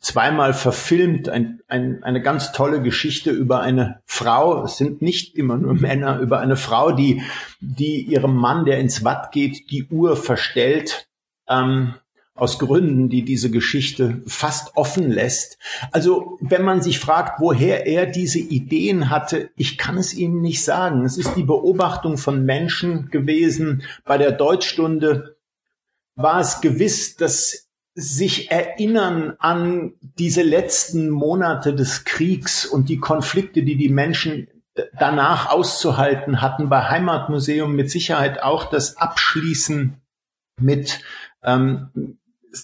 zweimal 0.00 0.54
verfilmt, 0.54 1.28
ein, 1.28 1.60
ein, 1.68 2.02
eine 2.02 2.22
ganz 2.22 2.52
tolle 2.52 2.82
Geschichte 2.82 3.30
über 3.30 3.60
eine 3.60 4.00
Frau, 4.06 4.64
es 4.64 4.78
sind 4.78 5.02
nicht 5.02 5.34
immer 5.36 5.56
nur 5.56 5.74
Männer, 5.80 6.20
über 6.20 6.40
eine 6.40 6.56
Frau, 6.56 6.92
die, 6.92 7.22
die 7.60 8.02
ihrem 8.02 8.34
Mann, 8.34 8.64
der 8.64 8.78
ins 8.78 9.04
Watt 9.04 9.32
geht, 9.32 9.70
die 9.70 9.86
Uhr 9.88 10.16
verstellt, 10.16 11.08
ähm, 11.48 11.94
aus 12.34 12.58
Gründen, 12.58 13.08
die 13.08 13.22
diese 13.22 13.50
Geschichte 13.50 14.22
fast 14.26 14.76
offen 14.76 15.10
lässt. 15.10 15.58
Also 15.92 16.36
wenn 16.40 16.62
man 16.62 16.82
sich 16.82 16.98
fragt, 16.98 17.40
woher 17.40 17.86
er 17.86 18.06
diese 18.06 18.40
Ideen 18.40 19.08
hatte, 19.08 19.50
ich 19.56 19.78
kann 19.78 19.96
es 19.96 20.12
Ihnen 20.14 20.40
nicht 20.40 20.64
sagen. 20.64 21.04
Es 21.04 21.16
ist 21.16 21.34
die 21.36 21.44
Beobachtung 21.44 22.18
von 22.18 22.44
Menschen 22.44 23.10
gewesen. 23.10 23.84
Bei 24.04 24.18
der 24.18 24.32
Deutschstunde 24.32 25.36
war 26.16 26.40
es 26.40 26.60
gewiss, 26.60 27.16
dass 27.16 27.68
sich 27.94 28.50
erinnern 28.50 29.34
an 29.38 29.94
diese 30.00 30.42
letzten 30.42 31.10
Monate 31.10 31.74
des 31.74 32.04
Kriegs 32.04 32.66
und 32.66 32.88
die 32.88 32.98
Konflikte, 32.98 33.62
die 33.62 33.76
die 33.76 33.88
Menschen 33.88 34.48
danach 34.98 35.50
auszuhalten 35.50 36.40
hatten. 36.40 36.68
Bei 36.68 36.88
Heimatmuseum 36.90 37.76
mit 37.76 37.90
Sicherheit 37.90 38.42
auch 38.42 38.64
das 38.64 38.96
Abschließen 38.96 40.00
mit, 40.60 41.00
ähm, 41.44 42.18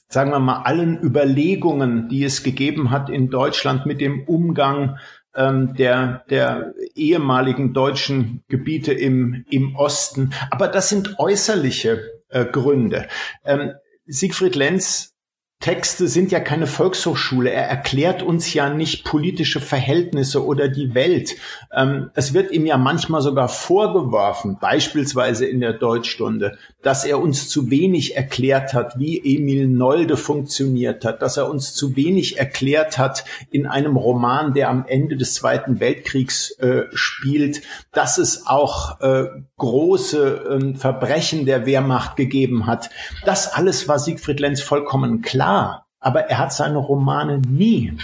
sagen 0.09 0.31
wir 0.31 0.41
mal, 0.41 0.63
allen 0.63 1.03
Überlegungen, 1.03 2.09
die 2.09 2.25
es 2.25 2.43
gegeben 2.43 2.91
hat 2.91 3.11
in 3.11 3.31
Deutschland 3.31 3.87
mit 3.87 4.01
dem 4.01 4.25
Umgang 4.25 4.99
ähm, 5.35 5.75
der, 5.75 6.25
der 6.31 6.75
ehemaligen 6.95 7.73
deutschen 7.73 8.43
Gebiete 8.49 8.93
im, 8.93 9.45
im 9.51 9.77
Osten. 9.77 10.33
Aber 10.51 10.69
das 10.69 10.89
sind 10.89 11.19
äußerliche 11.19 12.03
äh, 12.29 12.45
Gründe. 12.45 13.09
Ähm, 13.45 13.73
Siegfried 14.07 14.57
Lenz 14.57 15.15
Texte 15.61 16.09
sind 16.09 16.33
ja 16.33 16.41
keine 16.41 16.67
Volkshochschule. 16.67 17.51
Er 17.51 17.69
erklärt 17.69 18.23
uns 18.23 18.55
ja 18.55 18.71
nicht 18.71 19.05
politische 19.05 19.61
Verhältnisse 19.61 20.43
oder 20.43 20.69
die 20.69 20.95
Welt. 20.95 21.37
Ähm, 21.77 22.11
es 22.15 22.33
wird 22.33 22.51
ihm 22.51 22.65
ja 22.65 22.79
manchmal 22.79 23.21
sogar 23.21 23.51
vorgeworfen, 23.51 24.57
beispielsweise 24.59 25.45
in 25.45 25.61
der 25.61 25.75
Deutschstunde, 25.75 26.57
dass 26.81 27.05
er 27.05 27.21
uns 27.21 27.51
zu 27.51 27.71
wenig 27.71 28.17
erklärt 28.17 28.73
hat, 28.73 28.99
wie 28.99 29.19
Emil 29.19 29.69
Nolde 29.69 30.17
funktioniert 30.17 31.05
hat, 31.05 31.21
dass 31.21 31.37
er 31.37 31.51
uns 31.51 31.75
zu 31.75 31.95
wenig 31.95 32.39
erklärt 32.39 32.97
hat 32.97 33.27
in 33.51 33.67
einem 33.67 33.97
Roman, 33.97 34.55
der 34.55 34.71
am 34.71 34.87
Ende 34.89 35.19
des 35.19 35.35
Zweiten 35.35 35.79
Weltkriegs 35.79 36.53
äh, 36.53 36.85
spielt, 36.95 37.61
dass 37.93 38.17
es 38.17 38.47
auch 38.47 38.99
äh, 39.03 39.27
große 39.59 40.73
äh, 40.75 40.79
Verbrechen 40.79 41.45
der 41.45 41.67
Wehrmacht 41.67 42.17
gegeben 42.17 42.67
hat. 42.67 42.89
Das 43.27 43.53
alles 43.53 43.89
war 43.89 43.99
Siegfried 43.99 44.41
Lenz 44.41 44.63
vollkommen 44.63 45.21
klar 45.21 45.50
klar, 45.51 45.87
aber 45.99 46.23
er 46.31 46.39
hat 46.39 46.53
seine 46.53 46.79
Romane 46.79 47.39
nie 47.39 47.97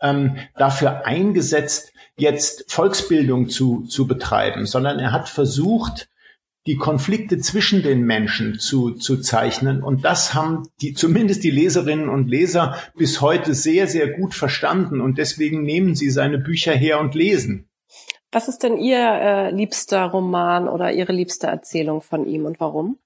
ähm, 0.00 0.36
dafür 0.56 1.06
eingesetzt, 1.06 1.92
jetzt 2.16 2.72
Volksbildung 2.72 3.48
zu, 3.48 3.82
zu 3.82 4.06
betreiben, 4.06 4.66
sondern 4.66 4.98
er 4.98 5.12
hat 5.12 5.28
versucht, 5.28 6.08
die 6.66 6.76
Konflikte 6.76 7.38
zwischen 7.38 7.82
den 7.82 8.02
Menschen 8.02 8.58
zu, 8.58 8.92
zu 8.92 9.20
zeichnen. 9.20 9.82
Und 9.82 10.04
das 10.04 10.34
haben 10.34 10.64
die, 10.80 10.92
zumindest 10.92 11.44
die 11.44 11.50
Leserinnen 11.50 12.08
und 12.08 12.28
Leser 12.28 12.76
bis 12.96 13.20
heute 13.20 13.54
sehr, 13.54 13.86
sehr 13.86 14.08
gut 14.08 14.34
verstanden. 14.34 15.00
Und 15.00 15.18
deswegen 15.18 15.62
nehmen 15.62 15.94
sie 15.94 16.10
seine 16.10 16.38
Bücher 16.38 16.72
her 16.72 17.00
und 17.00 17.14
lesen. 17.14 17.68
Was 18.32 18.48
ist 18.48 18.62
denn 18.62 18.76
Ihr 18.76 18.98
äh, 18.98 19.50
liebster 19.50 20.04
Roman 20.06 20.68
oder 20.68 20.92
Ihre 20.92 21.12
liebste 21.12 21.46
Erzählung 21.46 22.02
von 22.02 22.26
ihm 22.26 22.44
und 22.44 22.60
warum? 22.60 22.98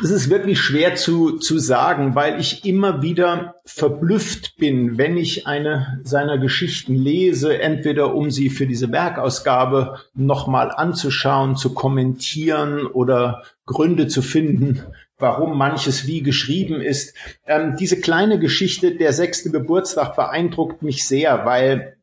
Das 0.00 0.10
ist 0.10 0.30
wirklich 0.30 0.60
schwer 0.60 0.94
zu, 0.94 1.38
zu 1.38 1.58
sagen, 1.58 2.14
weil 2.14 2.40
ich 2.40 2.64
immer 2.64 3.02
wieder 3.02 3.56
verblüfft 3.64 4.56
bin, 4.56 4.98
wenn 4.98 5.16
ich 5.16 5.46
eine 5.46 6.00
seiner 6.02 6.38
Geschichten 6.38 6.94
lese, 6.94 7.60
entweder 7.60 8.14
um 8.14 8.30
sie 8.30 8.50
für 8.50 8.66
diese 8.66 8.90
Werkausgabe 8.92 10.00
nochmal 10.14 10.70
anzuschauen, 10.70 11.56
zu 11.56 11.74
kommentieren 11.74 12.86
oder 12.86 13.42
Gründe 13.66 14.08
zu 14.08 14.22
finden, 14.22 14.82
warum 15.18 15.56
manches 15.56 16.06
wie 16.06 16.22
geschrieben 16.22 16.80
ist. 16.80 17.14
Ähm, 17.46 17.76
diese 17.78 18.00
kleine 18.00 18.38
Geschichte, 18.38 18.96
der 18.96 19.12
sechste 19.12 19.50
Geburtstag, 19.50 20.16
beeindruckt 20.16 20.82
mich 20.82 21.06
sehr, 21.06 21.44
weil, 21.44 21.96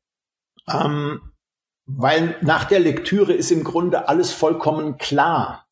ähm, 0.71 1.21
weil 1.85 2.35
nach 2.41 2.65
der 2.65 2.79
Lektüre 2.79 3.33
ist 3.33 3.51
im 3.51 3.63
Grunde 3.63 4.07
alles 4.07 4.31
vollkommen 4.31 4.97
klar 4.97 5.65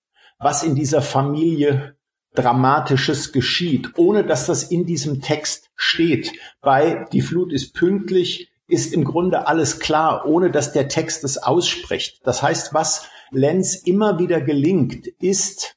was 0.44 0.64
in 0.64 0.76
dieser 0.76 1.02
Familie 1.02 1.93
Dramatisches 2.36 3.32
geschieht, 3.32 3.92
ohne 3.98 4.24
dass 4.24 4.46
das 4.46 4.64
in 4.64 4.86
diesem 4.86 5.22
Text 5.22 5.72
steht. 5.76 6.32
Bei 6.62 7.06
Die 7.12 7.22
Flut 7.22 7.54
ist 7.54 7.74
pünktlich 7.74 8.50
ist 8.68 8.94
im 8.94 9.04
Grunde 9.04 9.48
alles 9.48 9.80
klar, 9.80 10.26
ohne 10.26 10.50
dass 10.50 10.74
der 10.74 10.88
Text 10.88 11.24
es 11.24 11.38
ausspricht. 11.38 12.22
Das 12.24 12.42
heißt, 12.42 12.74
was 12.74 13.08
Lenz 13.32 13.76
immer 13.76 14.20
wieder 14.20 14.42
gelingt, 14.42 15.08
ist 15.20 15.76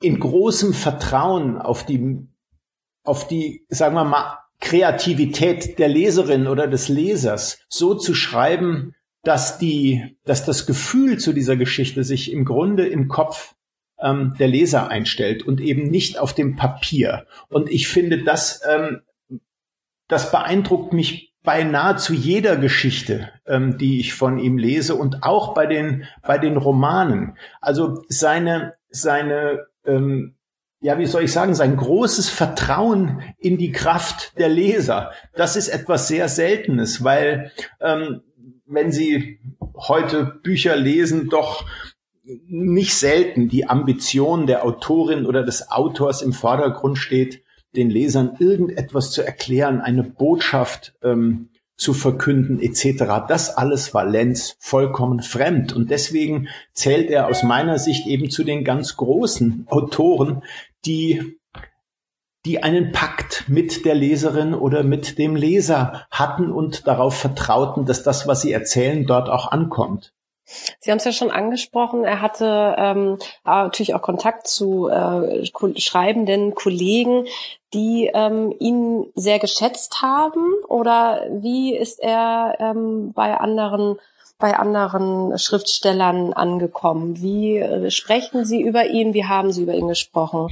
in 0.00 0.20
großem 0.20 0.72
Vertrauen 0.72 1.58
auf 1.58 1.84
die, 1.84 2.26
auf 3.04 3.26
die, 3.26 3.66
sagen 3.68 3.94
wir 3.94 4.04
mal, 4.04 4.38
Kreativität 4.60 5.78
der 5.78 5.88
Leserin 5.88 6.46
oder 6.46 6.66
des 6.66 6.88
Lesers 6.88 7.58
so 7.68 7.94
zu 7.94 8.14
schreiben, 8.14 8.94
dass 9.22 9.58
die, 9.58 10.16
dass 10.24 10.44
das 10.44 10.66
Gefühl 10.66 11.18
zu 11.18 11.32
dieser 11.32 11.56
Geschichte 11.56 12.04
sich 12.04 12.32
im 12.32 12.44
Grunde 12.44 12.86
im 12.86 13.08
Kopf 13.08 13.55
ähm, 14.00 14.34
der 14.38 14.48
Leser 14.48 14.88
einstellt 14.88 15.42
und 15.42 15.60
eben 15.60 15.88
nicht 15.88 16.18
auf 16.18 16.34
dem 16.34 16.56
Papier. 16.56 17.26
Und 17.48 17.70
ich 17.70 17.88
finde, 17.88 18.22
das, 18.22 18.60
ähm, 18.68 19.02
das 20.08 20.30
beeindruckt 20.30 20.92
mich 20.92 21.34
bei 21.42 21.62
nahezu 21.62 22.12
jeder 22.12 22.56
Geschichte, 22.56 23.30
ähm, 23.46 23.78
die 23.78 24.00
ich 24.00 24.14
von 24.14 24.38
ihm 24.38 24.58
lese 24.58 24.96
und 24.96 25.22
auch 25.22 25.54
bei 25.54 25.66
den, 25.66 26.04
bei 26.22 26.38
den 26.38 26.56
Romanen. 26.56 27.36
Also 27.60 28.02
seine, 28.08 28.74
seine, 28.90 29.66
ähm, 29.86 30.34
ja, 30.80 30.98
wie 30.98 31.06
soll 31.06 31.22
ich 31.22 31.32
sagen, 31.32 31.54
sein 31.54 31.76
großes 31.76 32.28
Vertrauen 32.28 33.22
in 33.38 33.58
die 33.58 33.70
Kraft 33.70 34.38
der 34.38 34.48
Leser. 34.48 35.12
Das 35.34 35.56
ist 35.56 35.68
etwas 35.68 36.08
sehr 36.08 36.28
Seltenes, 36.28 37.04
weil 37.04 37.52
ähm, 37.80 38.22
wenn 38.66 38.90
Sie 38.90 39.38
heute 39.76 40.24
Bücher 40.42 40.76
lesen, 40.76 41.28
doch 41.28 41.64
nicht 42.48 42.94
selten 42.94 43.48
die 43.48 43.68
Ambition 43.68 44.46
der 44.46 44.64
Autorin 44.64 45.26
oder 45.26 45.42
des 45.42 45.70
Autors 45.70 46.22
im 46.22 46.32
Vordergrund 46.32 46.98
steht, 46.98 47.42
den 47.74 47.90
Lesern 47.90 48.36
irgendetwas 48.38 49.10
zu 49.10 49.22
erklären, 49.22 49.80
eine 49.80 50.02
Botschaft 50.02 50.94
ähm, 51.02 51.50
zu 51.76 51.92
verkünden 51.92 52.60
etc. 52.60 53.26
Das 53.28 53.56
alles 53.56 53.92
war 53.92 54.06
Lenz 54.06 54.56
vollkommen 54.58 55.20
fremd 55.20 55.74
und 55.74 55.90
deswegen 55.90 56.48
zählt 56.72 57.10
er 57.10 57.26
aus 57.26 57.42
meiner 57.42 57.78
Sicht 57.78 58.06
eben 58.06 58.30
zu 58.30 58.44
den 58.44 58.64
ganz 58.64 58.96
großen 58.96 59.66
Autoren, 59.68 60.42
die 60.86 61.38
die 62.46 62.62
einen 62.62 62.92
Pakt 62.92 63.44
mit 63.48 63.84
der 63.84 63.96
Leserin 63.96 64.54
oder 64.54 64.84
mit 64.84 65.18
dem 65.18 65.34
Leser 65.34 66.06
hatten 66.12 66.52
und 66.52 66.86
darauf 66.86 67.18
vertrauten, 67.18 67.86
dass 67.86 68.04
das, 68.04 68.28
was 68.28 68.40
sie 68.40 68.52
erzählen, 68.52 69.04
dort 69.04 69.28
auch 69.28 69.50
ankommt. 69.50 70.14
Sie 70.78 70.90
haben 70.90 70.98
es 70.98 71.04
ja 71.04 71.12
schon 71.12 71.30
angesprochen, 71.30 72.04
er 72.04 72.20
hatte 72.20 72.76
ähm, 72.78 73.18
natürlich 73.44 73.94
auch 73.94 74.02
Kontakt 74.02 74.46
zu 74.46 74.88
äh, 74.88 75.44
schreibenden 75.76 76.54
Kollegen, 76.54 77.26
die 77.74 78.10
ähm, 78.14 78.54
ihn 78.58 79.06
sehr 79.14 79.38
geschätzt 79.40 80.02
haben 80.02 80.54
oder 80.68 81.26
wie 81.30 81.74
ist 81.74 82.00
er 82.00 82.56
ähm, 82.60 83.12
bei 83.12 83.36
anderen 83.36 83.98
bei 84.38 84.56
anderen 84.56 85.38
Schriftstellern 85.38 86.34
angekommen? 86.34 87.22
Wie 87.22 87.56
äh, 87.56 87.90
sprechen 87.90 88.44
Sie 88.44 88.60
über 88.60 88.86
ihn? 88.86 89.14
Wie 89.14 89.24
haben 89.24 89.50
Sie 89.50 89.62
über 89.62 89.74
ihn 89.74 89.88
gesprochen? 89.88 90.48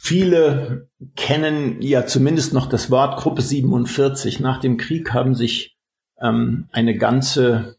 Viele 0.00 0.88
kennen 1.16 1.80
ja 1.80 2.06
zumindest 2.06 2.52
noch 2.52 2.66
das 2.66 2.90
Wort 2.90 3.20
Gruppe 3.20 3.42
47. 3.42 4.40
Nach 4.40 4.58
dem 4.58 4.76
Krieg 4.78 5.12
haben 5.12 5.34
sich 5.34 5.76
ähm, 6.20 6.68
eine 6.72 6.96
ganze 6.96 7.76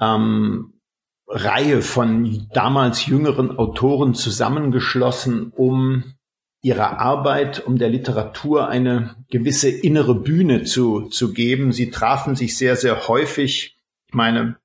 ähm, 0.00 0.74
Reihe 1.28 1.82
von 1.82 2.48
damals 2.52 3.06
jüngeren 3.06 3.56
Autoren 3.56 4.14
zusammengeschlossen, 4.14 5.52
um 5.54 6.14
ihrer 6.62 6.98
Arbeit, 6.98 7.64
um 7.64 7.78
der 7.78 7.88
Literatur 7.88 8.68
eine 8.68 9.16
gewisse 9.30 9.70
innere 9.70 10.14
Bühne 10.14 10.64
zu, 10.64 11.08
zu 11.08 11.32
geben. 11.32 11.72
Sie 11.72 11.90
trafen 11.90 12.34
sich 12.34 12.56
sehr, 12.56 12.76
sehr 12.76 13.08
häufig. 13.08 13.78
Ich 14.08 14.14
meine, 14.14 14.56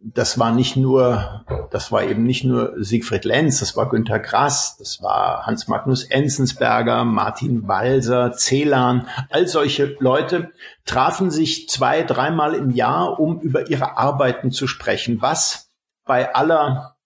das 0.00 0.38
war 0.38 0.52
nicht 0.52 0.76
nur, 0.76 1.44
das 1.70 1.92
war 1.92 2.02
eben 2.02 2.24
nicht 2.24 2.42
nur 2.42 2.74
Siegfried 2.76 3.24
Lenz, 3.24 3.60
das 3.60 3.76
war 3.76 3.88
Günter 3.88 4.18
Grass, 4.18 4.76
das 4.78 5.00
war 5.00 5.46
Hans 5.46 5.68
Magnus 5.68 6.02
Enzensberger, 6.02 7.04
Martin 7.04 7.68
Walser, 7.68 8.32
Celan, 8.32 9.06
all 9.30 9.46
solche 9.46 9.96
Leute 10.00 10.50
trafen 10.84 11.30
sich 11.30 11.68
zwei, 11.68 12.02
dreimal 12.02 12.54
im 12.54 12.70
Jahr, 12.70 13.20
um 13.20 13.40
über 13.40 13.70
ihre 13.70 13.96
Arbeiten 13.96 14.50
zu 14.50 14.66
sprechen, 14.66 15.22
was 15.22 15.70
bei 16.04 16.34
aller 16.34 16.96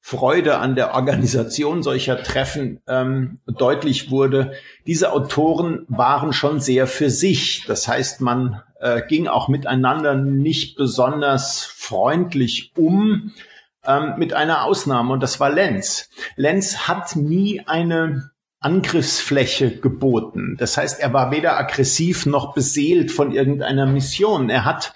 Freude 0.00 0.58
an 0.58 0.76
der 0.76 0.94
Organisation 0.94 1.82
solcher 1.82 2.22
Treffen 2.22 2.80
ähm, 2.86 3.40
deutlich 3.46 4.10
wurde, 4.10 4.52
diese 4.86 5.12
Autoren 5.12 5.84
waren 5.88 6.32
schon 6.32 6.60
sehr 6.60 6.86
für 6.86 7.10
sich. 7.10 7.64
Das 7.66 7.88
heißt, 7.88 8.20
man 8.20 8.62
äh, 8.80 9.02
ging 9.06 9.26
auch 9.28 9.48
miteinander 9.48 10.14
nicht 10.14 10.76
besonders 10.76 11.64
freundlich 11.64 12.72
um, 12.76 13.32
ähm, 13.84 14.14
mit 14.18 14.32
einer 14.32 14.64
Ausnahme, 14.64 15.12
und 15.12 15.22
das 15.22 15.40
war 15.40 15.50
Lenz. 15.50 16.10
Lenz 16.36 16.88
hat 16.88 17.16
nie 17.16 17.62
eine 17.66 18.30
Angriffsfläche 18.60 19.78
geboten. 19.78 20.56
Das 20.58 20.76
heißt, 20.76 21.00
er 21.00 21.12
war 21.12 21.30
weder 21.30 21.56
aggressiv 21.58 22.26
noch 22.26 22.54
beseelt 22.54 23.12
von 23.12 23.32
irgendeiner 23.32 23.86
Mission. 23.86 24.50
Er 24.50 24.64
hat 24.64 24.94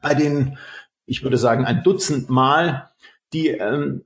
bei 0.00 0.14
den, 0.14 0.58
ich 1.04 1.22
würde 1.22 1.36
sagen, 1.36 1.64
ein 1.66 1.82
Dutzend 1.82 2.30
Mal 2.30 2.90
die 3.32 3.48
ähm, 3.48 4.04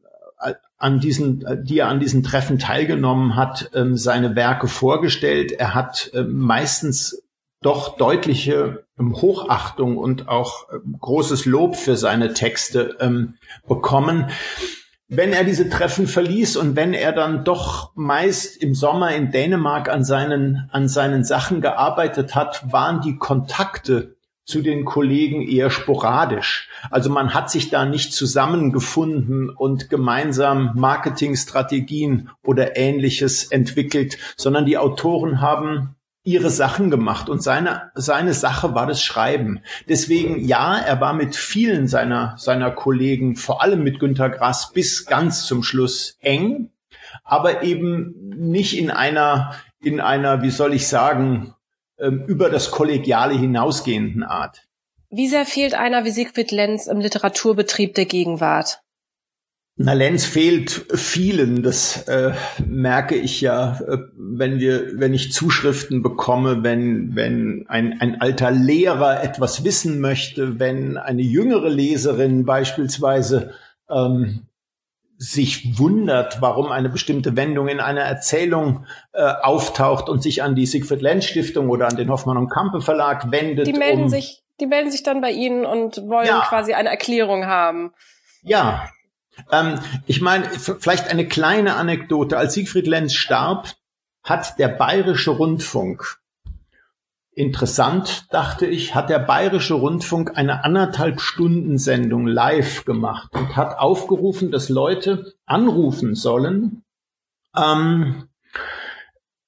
an 0.78 1.00
diesen, 1.00 1.44
die 1.64 1.78
er 1.78 1.88
an 1.88 2.00
diesen 2.00 2.22
Treffen 2.22 2.58
teilgenommen 2.58 3.34
hat, 3.36 3.70
ähm, 3.74 3.96
seine 3.96 4.36
Werke 4.36 4.68
vorgestellt. 4.68 5.52
Er 5.52 5.74
hat 5.74 6.10
ähm, 6.14 6.38
meistens 6.38 7.22
doch 7.60 7.96
deutliche 7.96 8.84
ähm, 8.98 9.14
Hochachtung 9.14 9.96
und 9.96 10.28
auch 10.28 10.66
großes 11.00 11.44
Lob 11.44 11.76
für 11.76 11.96
seine 11.96 12.32
Texte 12.34 12.96
bekommen. 13.66 14.30
Wenn 15.08 15.32
er 15.32 15.42
diese 15.42 15.70
Treffen 15.70 16.06
verließ 16.06 16.58
und 16.58 16.76
wenn 16.76 16.92
er 16.92 17.12
dann 17.12 17.42
doch 17.42 17.92
meist 17.94 18.62
im 18.62 18.74
Sommer 18.74 19.14
in 19.14 19.30
Dänemark 19.30 19.88
an 19.88 20.04
seinen, 20.04 20.68
an 20.70 20.86
seinen 20.86 21.24
Sachen 21.24 21.62
gearbeitet 21.62 22.34
hat, 22.34 22.70
waren 22.70 23.00
die 23.00 23.16
Kontakte 23.16 24.18
zu 24.44 24.62
den 24.62 24.84
Kollegen 24.84 25.46
eher 25.46 25.70
sporadisch. 25.70 26.68
Also 26.90 27.10
man 27.10 27.34
hat 27.34 27.50
sich 27.50 27.70
da 27.70 27.84
nicht 27.84 28.12
zusammengefunden 28.12 29.50
und 29.50 29.88
gemeinsam 29.88 30.72
Marketingstrategien 30.74 32.30
oder 32.42 32.76
ähnliches 32.76 33.50
entwickelt, 33.50 34.18
sondern 34.36 34.66
die 34.66 34.78
Autoren 34.78 35.40
haben 35.40 35.96
ihre 36.28 36.50
Sachen 36.50 36.90
gemacht 36.90 37.30
und 37.30 37.42
seine, 37.42 37.90
seine 37.94 38.34
Sache 38.34 38.74
war 38.74 38.86
das 38.86 39.02
Schreiben. 39.02 39.62
Deswegen, 39.88 40.44
ja, 40.44 40.76
er 40.78 41.00
war 41.00 41.14
mit 41.14 41.34
vielen 41.34 41.88
seiner, 41.88 42.34
seiner 42.36 42.70
Kollegen, 42.70 43.34
vor 43.34 43.62
allem 43.62 43.82
mit 43.82 43.98
Günter 43.98 44.28
Grass, 44.28 44.72
bis 44.72 45.06
ganz 45.06 45.46
zum 45.46 45.62
Schluss 45.62 46.18
eng, 46.20 46.70
aber 47.24 47.62
eben 47.62 48.14
nicht 48.36 48.76
in 48.76 48.90
einer, 48.90 49.54
in 49.80 50.00
einer, 50.00 50.42
wie 50.42 50.50
soll 50.50 50.74
ich 50.74 50.86
sagen, 50.86 51.54
ähm, 51.98 52.24
über 52.26 52.50
das 52.50 52.70
Kollegiale 52.70 53.34
hinausgehenden 53.34 54.22
Art. 54.22 54.64
Wie 55.08 55.28
sehr 55.28 55.46
fehlt 55.46 55.74
einer 55.74 56.04
wie 56.04 56.10
Siegfried 56.10 56.50
Lenz 56.50 56.88
im 56.88 57.00
Literaturbetrieb 57.00 57.94
der 57.94 58.04
Gegenwart? 58.04 58.82
Na, 59.80 59.92
Lenz 59.92 60.24
fehlt 60.24 60.86
vielen. 60.92 61.62
Das 61.62 62.08
äh, 62.08 62.32
merke 62.66 63.14
ich 63.14 63.40
ja, 63.40 63.78
äh, 63.80 63.98
wenn 64.16 64.58
wir, 64.58 64.98
wenn 64.98 65.14
ich 65.14 65.32
Zuschriften 65.32 66.02
bekomme, 66.02 66.64
wenn, 66.64 67.14
wenn 67.14 67.64
ein, 67.68 68.00
ein 68.00 68.20
alter 68.20 68.50
Lehrer 68.50 69.22
etwas 69.22 69.62
wissen 69.62 70.00
möchte, 70.00 70.58
wenn 70.58 70.96
eine 70.96 71.22
jüngere 71.22 71.68
Leserin 71.68 72.44
beispielsweise 72.44 73.54
ähm, 73.88 74.48
sich 75.16 75.78
wundert, 75.78 76.42
warum 76.42 76.72
eine 76.72 76.88
bestimmte 76.88 77.36
Wendung 77.36 77.68
in 77.68 77.78
einer 77.78 78.02
Erzählung 78.02 78.84
äh, 79.12 79.22
auftaucht 79.22 80.08
und 80.08 80.24
sich 80.24 80.42
an 80.42 80.56
die 80.56 80.66
Siegfried 80.66 81.02
Lenz 81.02 81.26
Stiftung 81.26 81.70
oder 81.70 81.86
an 81.86 81.96
den 81.96 82.10
Hoffmann 82.10 82.36
und 82.36 82.48
Kampe 82.48 82.80
Verlag 82.80 83.30
wendet. 83.30 83.68
Die 83.68 83.72
melden 83.72 84.04
um, 84.04 84.08
sich, 84.08 84.42
die 84.60 84.66
melden 84.66 84.90
sich 84.90 85.04
dann 85.04 85.20
bei 85.20 85.30
Ihnen 85.30 85.64
und 85.64 85.98
wollen 86.08 86.26
ja. 86.26 86.44
quasi 86.48 86.74
eine 86.74 86.88
Erklärung 86.88 87.46
haben. 87.46 87.92
Ja. 88.42 88.88
Ähm, 89.50 89.78
ich 90.06 90.20
meine, 90.20 90.48
vielleicht 90.48 91.08
eine 91.08 91.26
kleine 91.26 91.76
Anekdote. 91.76 92.36
Als 92.36 92.54
Siegfried 92.54 92.86
Lenz 92.86 93.14
starb, 93.14 93.74
hat 94.22 94.58
der 94.58 94.68
Bayerische 94.68 95.30
Rundfunk 95.30 96.18
Interessant, 97.38 98.26
dachte 98.32 98.66
ich, 98.66 98.96
hat 98.96 99.10
der 99.10 99.20
Bayerische 99.20 99.74
Rundfunk 99.74 100.36
eine 100.36 100.64
anderthalb 100.64 101.20
Stunden 101.20 101.78
Sendung 101.78 102.26
live 102.26 102.84
gemacht 102.84 103.32
und 103.32 103.54
hat 103.54 103.78
aufgerufen, 103.78 104.50
dass 104.50 104.68
Leute 104.68 105.34
anrufen 105.46 106.16
sollen 106.16 106.82
ähm, 107.56 108.24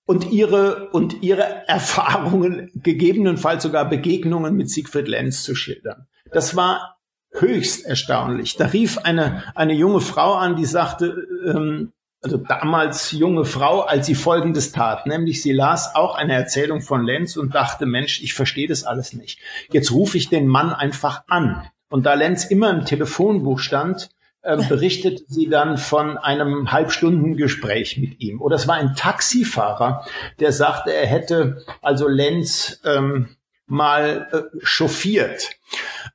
und 0.06 0.30
ihre 0.30 0.90
und 0.90 1.24
ihre 1.24 1.66
Erfahrungen, 1.66 2.70
gegebenenfalls 2.76 3.64
sogar 3.64 3.88
Begegnungen 3.88 4.54
mit 4.54 4.70
Siegfried 4.70 5.08
Lenz 5.08 5.42
zu 5.42 5.56
schildern. 5.56 6.06
Das 6.30 6.54
war 6.54 6.99
höchst 7.32 7.86
erstaunlich. 7.86 8.56
Da 8.56 8.66
rief 8.66 8.98
eine 8.98 9.44
eine 9.54 9.74
junge 9.74 10.00
Frau 10.00 10.34
an, 10.34 10.56
die 10.56 10.66
sagte, 10.66 11.26
ähm, 11.46 11.92
also 12.22 12.36
damals 12.36 13.12
junge 13.12 13.44
Frau, 13.44 13.80
als 13.80 14.06
sie 14.06 14.14
Folgendes 14.14 14.72
tat, 14.72 15.06
nämlich 15.06 15.42
sie 15.42 15.52
las 15.52 15.94
auch 15.94 16.14
eine 16.14 16.34
Erzählung 16.34 16.82
von 16.82 17.04
Lenz 17.04 17.36
und 17.36 17.54
dachte, 17.54 17.86
Mensch, 17.86 18.20
ich 18.22 18.34
verstehe 18.34 18.68
das 18.68 18.84
alles 18.84 19.14
nicht. 19.14 19.38
Jetzt 19.72 19.92
rufe 19.92 20.18
ich 20.18 20.28
den 20.28 20.46
Mann 20.46 20.72
einfach 20.72 21.22
an. 21.28 21.66
Und 21.88 22.06
da 22.06 22.14
Lenz 22.14 22.44
immer 22.44 22.70
im 22.70 22.84
Telefonbuch 22.84 23.58
stand, 23.58 24.10
äh, 24.42 24.56
berichtete 24.68 25.24
sie 25.28 25.48
dann 25.48 25.78
von 25.78 26.18
einem 26.18 26.72
Halbstundengespräch 26.72 27.98
mit 27.98 28.20
ihm. 28.20 28.40
Oder 28.40 28.56
es 28.56 28.68
war 28.68 28.76
ein 28.76 28.94
Taxifahrer, 28.94 30.06
der 30.38 30.52
sagte, 30.52 30.92
er 30.92 31.06
hätte 31.06 31.64
also 31.82 32.06
Lenz 32.06 32.80
ähm, 32.84 33.36
mal 33.66 34.28
äh, 34.32 34.58
chauffiert. 34.62 35.50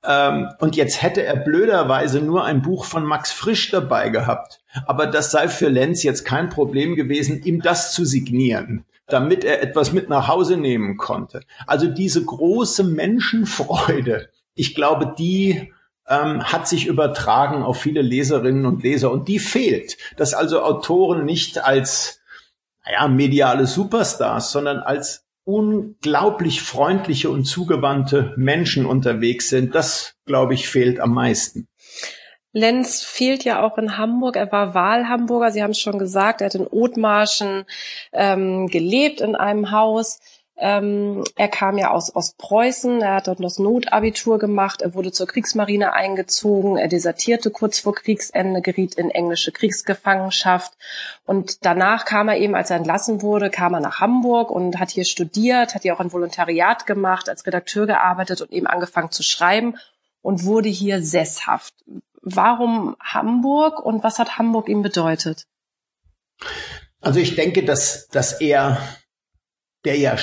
Ähm, 0.04 0.50
und 0.60 0.76
jetzt 0.76 1.02
hätte 1.02 1.24
er 1.24 1.36
blöderweise 1.36 2.22
nur 2.22 2.46
ein 2.46 2.62
Buch 2.62 2.86
von 2.86 3.06
Max 3.06 3.32
Frisch 3.32 3.72
dabei 3.72 4.10
gehabt. 4.10 4.62
Aber 4.86 5.08
das 5.08 5.32
sei 5.32 5.48
für 5.48 5.70
Lenz 5.70 6.04
jetzt 6.04 6.26
kein 6.26 6.50
Problem 6.50 6.96
gewesen, 6.96 7.44
ihm 7.44 7.62
das 7.62 7.94
zu 7.94 8.06
signieren 8.06 8.86
damit 9.08 9.44
er 9.44 9.62
etwas 9.62 9.94
mit 9.94 10.10
nach 10.10 10.28
Hause 10.28 10.58
nehmen 10.58 10.98
konnte. 10.98 11.42
Also 11.68 11.88
diese 11.88 12.26
große 12.26 12.84
Menschenfreude, 12.84 14.30
ich 14.56 14.74
glaube, 14.74 15.14
die 15.18 15.72
ähm, 16.08 16.44
hat 16.44 16.68
sich 16.68 16.88
übertragen 16.88 17.64
auf 17.64 17.80
viele 17.80 18.02
Leserinnen 18.02 18.66
und 18.66 18.84
Leser 18.84 19.12
und 19.12 19.28
die 19.28 19.40
fehlt. 19.40 19.98
Dass 20.18 20.34
also 20.34 20.62
Autoren 20.62 21.26
nicht 21.26 21.64
als 21.64 22.22
naja, 22.86 23.08
mediale 23.08 23.66
Superstars, 23.66 24.52
sondern 24.52 24.80
als 24.80 25.25
unglaublich 25.46 26.62
freundliche 26.62 27.30
und 27.30 27.46
zugewandte 27.46 28.34
Menschen 28.36 28.86
unterwegs 28.86 29.50
sind, 29.50 29.76
das, 29.76 30.16
glaube 30.26 30.56
ich, 30.56 30.68
fehlt 30.68 31.00
am 31.00 31.14
meisten. 31.14 31.68
Lenz 32.52 33.02
fehlt 33.04 33.44
ja 33.44 33.62
auch 33.62 33.78
in 33.78 33.98
Hamburg. 33.98 34.38
Er 34.38 34.52
war 34.52 34.74
Wahlhamburger. 34.74 35.52
Sie 35.52 35.62
haben 35.62 35.72
es 35.72 35.80
schon 35.80 36.00
gesagt. 36.00 36.40
Er 36.40 36.46
hat 36.46 36.56
in 36.56 36.66
Othmarschen 36.66 37.66
ähm, 38.14 38.68
gelebt 38.68 39.20
in 39.20 39.36
einem 39.36 39.72
Haus. 39.72 40.20
Ähm, 40.58 41.24
er 41.36 41.50
kam 41.50 41.78
ja 41.78 41.92
aus 41.92 42.16
Ostpreußen, 42.16 43.02
er 43.02 43.16
hat 43.16 43.28
dort 43.28 43.44
das 43.44 43.60
Notabitur 43.60 44.40
gemacht, 44.40 44.82
er 44.82 44.94
wurde 44.94 45.12
zur 45.12 45.28
Kriegsmarine 45.28 45.92
eingezogen, 45.92 46.78
er 46.78 46.88
desertierte 46.88 47.52
kurz 47.52 47.80
vor 47.80 47.94
Kriegsende, 47.94 48.62
geriet 48.62 48.96
in 48.96 49.10
englische 49.10 49.52
Kriegsgefangenschaft 49.52 50.72
und 51.26 51.66
danach 51.66 52.06
kam 52.06 52.30
er 52.30 52.38
eben, 52.38 52.56
als 52.56 52.70
er 52.70 52.78
entlassen 52.78 53.22
wurde, 53.22 53.50
kam 53.50 53.74
er 53.74 53.82
nach 53.82 54.00
Hamburg 54.00 54.50
und 54.50 54.80
hat 54.80 54.92
hier 54.92 55.04
studiert, 55.04 55.76
hat 55.76 55.82
hier 55.82 55.94
auch 55.94 56.00
ein 56.00 56.14
Volontariat 56.14 56.86
gemacht, 56.86 57.28
als 57.28 57.46
Redakteur 57.46 57.86
gearbeitet 57.86 58.40
und 58.42 58.52
eben 58.54 58.68
angefangen 58.68 59.12
zu 59.12 59.24
schreiben 59.24 59.78
und 60.22 60.46
wurde 60.46 60.70
hier 60.70 61.04
sesshaft. 61.04 61.74
Warum 62.22 62.96
Hamburg 63.02 63.86
und 63.86 64.04
was 64.04 64.20
hat 64.20 64.38
Hamburg 64.38 64.70
ihm 64.70 64.82
bedeutet? 64.82 65.46
Also 67.02 67.20
ich 67.20 67.36
denke, 67.36 67.64
dass, 67.64 68.08
dass 68.08 68.42
er, 68.42 68.80
der 69.86 69.98
ja 69.98 70.16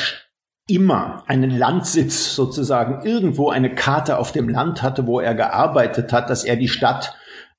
immer 0.68 1.24
einen 1.26 1.50
Landsitz 1.50 2.34
sozusagen 2.34 3.04
irgendwo 3.04 3.50
eine 3.50 3.74
Karte 3.74 4.18
auf 4.18 4.32
dem 4.32 4.48
Land 4.48 4.82
hatte, 4.82 5.06
wo 5.06 5.20
er 5.20 5.34
gearbeitet 5.34 6.12
hat, 6.12 6.30
dass 6.30 6.44
er 6.44 6.56
die 6.56 6.68
Stadt 6.68 7.14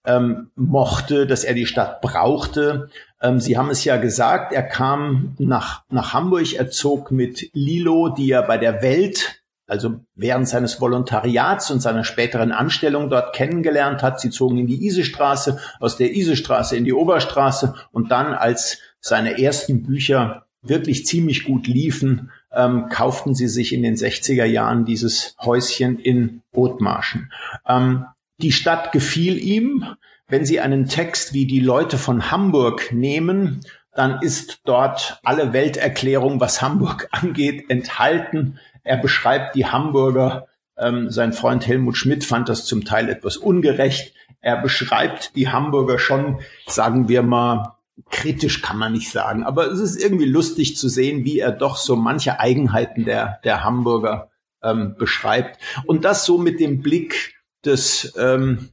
ähm, 0.05 0.51
mochte, 0.55 1.27
dass 1.27 1.43
er 1.43 1.53
die 1.53 1.65
Stadt 1.65 2.01
brauchte. 2.01 2.89
Ähm, 3.21 3.39
Sie 3.39 3.57
haben 3.57 3.69
es 3.69 3.83
ja 3.83 3.97
gesagt, 3.97 4.53
er 4.53 4.63
kam 4.63 5.35
nach, 5.37 5.83
nach 5.89 6.13
Hamburg, 6.13 6.53
er 6.53 6.69
zog 6.69 7.11
mit 7.11 7.49
Lilo, 7.53 8.09
die 8.09 8.31
er 8.31 8.43
bei 8.43 8.57
der 8.57 8.81
Welt, 8.81 9.43
also 9.67 10.01
während 10.15 10.47
seines 10.47 10.81
Volontariats 10.81 11.71
und 11.71 11.79
seiner 11.79 12.03
späteren 12.03 12.51
Anstellung 12.51 13.09
dort 13.09 13.33
kennengelernt 13.33 14.03
hat. 14.03 14.19
Sie 14.19 14.29
zogen 14.29 14.57
in 14.57 14.67
die 14.67 14.85
Isestraße, 14.85 15.57
aus 15.79 15.95
der 15.97 16.13
Isestraße 16.13 16.75
in 16.75 16.83
die 16.83 16.93
Oberstraße 16.93 17.73
und 17.91 18.11
dann, 18.11 18.33
als 18.33 18.79
seine 18.99 19.41
ersten 19.41 19.83
Bücher 19.83 20.42
wirklich 20.63 21.05
ziemlich 21.05 21.43
gut 21.43 21.67
liefen, 21.67 22.31
ähm, 22.51 22.87
kauften 22.89 23.35
sie 23.35 23.47
sich 23.47 23.73
in 23.73 23.83
den 23.83 23.95
60er 23.95 24.45
Jahren 24.45 24.85
dieses 24.85 25.35
Häuschen 25.39 25.99
in 25.99 26.41
Othmarschen. 26.53 27.31
Ähm, 27.67 28.05
die 28.37 28.51
Stadt 28.51 28.91
gefiel 28.91 29.37
ihm. 29.37 29.85
Wenn 30.27 30.45
Sie 30.45 30.59
einen 30.59 30.87
Text 30.87 31.33
wie 31.33 31.45
die 31.45 31.59
Leute 31.59 31.97
von 31.97 32.31
Hamburg 32.31 32.91
nehmen, 32.91 33.61
dann 33.93 34.21
ist 34.21 34.61
dort 34.65 35.19
alle 35.23 35.53
Welterklärung, 35.53 36.39
was 36.39 36.61
Hamburg 36.61 37.07
angeht, 37.11 37.69
enthalten. 37.69 38.59
Er 38.83 38.97
beschreibt 38.97 39.55
die 39.55 39.65
Hamburger. 39.65 40.47
Ähm, 40.77 41.11
sein 41.11 41.33
Freund 41.33 41.67
Helmut 41.67 41.97
Schmidt 41.97 42.23
fand 42.23 42.49
das 42.49 42.65
zum 42.65 42.83
Teil 42.83 43.09
etwas 43.09 43.37
ungerecht. 43.37 44.13
Er 44.41 44.61
beschreibt 44.61 45.35
die 45.35 45.49
Hamburger 45.49 45.99
schon, 45.99 46.39
sagen 46.65 47.07
wir 47.07 47.21
mal, 47.21 47.75
kritisch 48.09 48.61
kann 48.61 48.77
man 48.77 48.93
nicht 48.93 49.11
sagen, 49.11 49.43
aber 49.43 49.67
es 49.71 49.79
ist 49.79 50.01
irgendwie 50.01 50.25
lustig 50.25 50.77
zu 50.77 50.89
sehen, 50.89 51.25
wie 51.25 51.39
er 51.39 51.51
doch 51.51 51.77
so 51.77 51.95
manche 51.95 52.39
Eigenheiten 52.39 53.05
der, 53.05 53.39
der 53.43 53.63
Hamburger 53.63 54.31
ähm, 54.63 54.95
beschreibt. 54.97 55.59
Und 55.85 56.03
das 56.03 56.25
so 56.25 56.37
mit 56.37 56.59
dem 56.59 56.81
Blick 56.81 57.35
des, 57.63 58.13
ähm, 58.17 58.69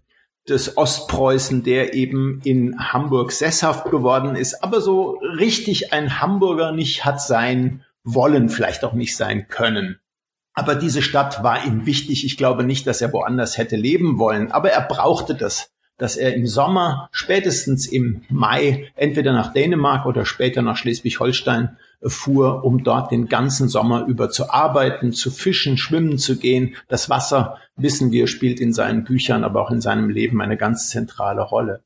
des 0.49 0.77
Ostpreußen, 0.77 1.63
der 1.63 1.95
eben 1.95 2.41
in 2.45 2.79
Hamburg 2.93 3.33
sesshaft 3.33 3.91
geworden 3.91 4.37
ist, 4.37 4.63
aber 4.65 4.81
so 4.81 5.19
richtig 5.39 5.93
ein 5.93 6.21
Hamburger 6.21 6.73
nicht 6.73 7.05
hat 7.05 7.21
sein 7.21 7.85
wollen, 8.03 8.49
vielleicht 8.49 8.85
auch 8.85 8.95
nicht 8.95 9.17
sein 9.17 9.49
können. 9.49 10.01
Aber 10.55 10.75
diese 10.75 11.03
Stadt 11.03 11.43
war 11.43 11.65
ihm 11.65 11.87
wichtig. 11.87 12.25
Ich 12.25 12.37
glaube 12.37 12.65
nicht, 12.65 12.87
dass 12.87 13.01
er 13.01 13.13
woanders 13.13 13.59
hätte 13.59 13.77
leben 13.77 14.19
wollen, 14.19 14.51
aber 14.51 14.71
er 14.71 14.83
brauchte 14.83 15.35
das 15.35 15.71
dass 16.01 16.17
er 16.17 16.35
im 16.35 16.47
Sommer, 16.47 17.09
spätestens 17.13 17.87
im 17.87 18.23
Mai, 18.31 18.91
entweder 18.97 19.33
nach 19.33 19.53
Dänemark 19.53 20.07
oder 20.07 20.25
später 20.25 20.63
nach 20.63 20.77
Schleswig-Holstein 20.77 21.77
fuhr, 22.03 22.65
um 22.65 22.83
dort 22.83 23.13
den 23.13 23.29
ganzen 23.29 23.69
Sommer 23.69 24.07
über 24.07 24.31
zu 24.31 24.51
arbeiten, 24.51 25.13
zu 25.13 25.31
fischen, 25.31 25.77
schwimmen 25.77 26.17
zu 26.17 26.39
gehen. 26.39 26.75
Das 26.89 27.11
Wasser, 27.11 27.59
wissen 27.77 28.13
wir, 28.13 28.27
spielt 28.27 28.61
in 28.61 28.73
seinen 28.73 29.05
Büchern, 29.05 29.45
aber 29.45 29.61
auch 29.61 29.71
in 29.71 29.83
seinem 29.83 30.09
Leben 30.09 30.41
eine 30.41 30.57
ganz 30.57 30.89
zentrale 30.89 31.43
Rolle. 31.43 31.83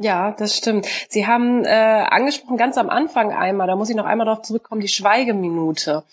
Ja, 0.00 0.30
das 0.30 0.56
stimmt. 0.56 0.86
Sie 1.08 1.26
haben 1.26 1.64
äh, 1.64 1.68
angesprochen 1.68 2.56
ganz 2.56 2.78
am 2.78 2.88
Anfang 2.88 3.32
einmal, 3.32 3.66
da 3.66 3.74
muss 3.74 3.90
ich 3.90 3.96
noch 3.96 4.04
einmal 4.04 4.26
darauf 4.26 4.42
zurückkommen, 4.42 4.80
die 4.80 4.86
Schweigeminute. 4.86 6.04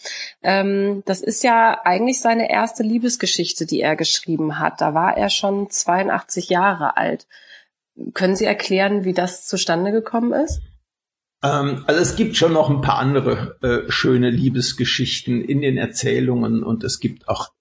Ähm, 0.41 1.03
das 1.05 1.21
ist 1.21 1.43
ja 1.43 1.81
eigentlich 1.83 2.19
seine 2.19 2.49
erste 2.49 2.81
Liebesgeschichte, 2.81 3.67
die 3.67 3.81
er 3.81 3.95
geschrieben 3.95 4.57
hat. 4.57 4.81
Da 4.81 4.95
war 4.95 5.15
er 5.15 5.29
schon 5.29 5.69
82 5.69 6.49
Jahre 6.49 6.97
alt. 6.97 7.27
Können 8.15 8.35
Sie 8.35 8.45
erklären, 8.45 9.05
wie 9.05 9.13
das 9.13 9.45
zustande 9.45 9.91
gekommen 9.91 10.33
ist? 10.33 10.61
Ähm, 11.43 11.83
also 11.85 12.01
es 12.01 12.15
gibt 12.15 12.35
schon 12.37 12.53
noch 12.53 12.71
ein 12.71 12.81
paar 12.81 12.97
andere 12.97 13.57
äh, 13.61 13.91
schöne 13.91 14.31
Liebesgeschichten 14.31 15.43
in 15.43 15.61
den 15.61 15.77
Erzählungen 15.77 16.63
und 16.63 16.83
es 16.83 16.99
gibt 16.99 17.27
auch 17.27 17.51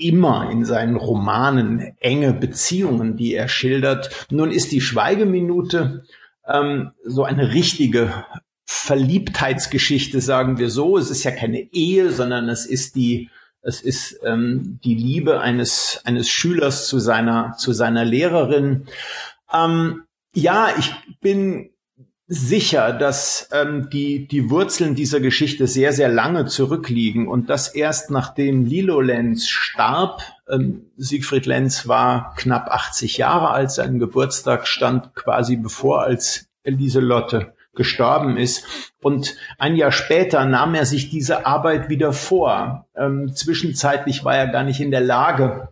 immer 0.00 0.50
in 0.50 0.64
seinen 0.64 0.96
Romanen 0.96 1.94
enge 2.00 2.32
Beziehungen, 2.32 3.16
die 3.16 3.34
er 3.34 3.48
schildert. 3.48 4.26
Nun 4.30 4.50
ist 4.50 4.72
die 4.72 4.80
Schweigeminute 4.80 6.04
ähm, 6.46 6.92
so 7.04 7.24
eine 7.24 7.52
richtige 7.52 8.24
Verliebtheitsgeschichte, 8.64 10.20
sagen 10.20 10.58
wir 10.58 10.70
so. 10.70 10.96
Es 10.96 11.10
ist 11.10 11.24
ja 11.24 11.30
keine 11.30 11.60
Ehe, 11.72 12.10
sondern 12.10 12.48
es 12.48 12.66
ist 12.66 12.94
die 12.96 13.30
es 13.62 13.82
ist 13.82 14.18
ähm, 14.24 14.78
die 14.84 14.94
Liebe 14.94 15.40
eines 15.40 16.00
eines 16.04 16.30
Schülers 16.30 16.86
zu 16.88 16.98
seiner 16.98 17.56
zu 17.58 17.72
seiner 17.72 18.04
Lehrerin. 18.04 18.86
Ähm, 19.52 20.04
ja, 20.34 20.68
ich 20.78 20.94
bin 21.20 21.70
sicher, 22.32 22.92
dass 22.92 23.48
ähm, 23.52 23.90
die, 23.90 24.28
die 24.28 24.50
Wurzeln 24.50 24.94
dieser 24.94 25.18
Geschichte 25.18 25.66
sehr, 25.66 25.92
sehr 25.92 26.08
lange 26.08 26.46
zurückliegen 26.46 27.26
und 27.26 27.50
dass 27.50 27.74
erst 27.74 28.12
nachdem 28.12 28.64
Lilo 28.64 29.00
Lenz 29.00 29.48
starb, 29.48 30.22
ähm, 30.48 30.86
Siegfried 30.96 31.46
Lenz 31.46 31.88
war 31.88 32.36
knapp 32.36 32.70
80 32.70 33.16
Jahre 33.16 33.50
alt, 33.50 33.72
sein 33.72 33.98
Geburtstag 33.98 34.68
stand 34.68 35.12
quasi 35.16 35.56
bevor, 35.56 36.02
als 36.02 36.48
Lieselotte 36.62 37.52
gestorben 37.74 38.36
ist. 38.36 38.64
Und 39.02 39.34
ein 39.58 39.74
Jahr 39.74 39.90
später 39.90 40.44
nahm 40.44 40.76
er 40.76 40.86
sich 40.86 41.10
diese 41.10 41.46
Arbeit 41.46 41.88
wieder 41.88 42.12
vor. 42.12 42.86
Ähm, 42.94 43.34
zwischenzeitlich 43.34 44.24
war 44.24 44.36
er 44.36 44.46
gar 44.46 44.62
nicht 44.62 44.80
in 44.80 44.92
der 44.92 45.00
Lage, 45.00 45.70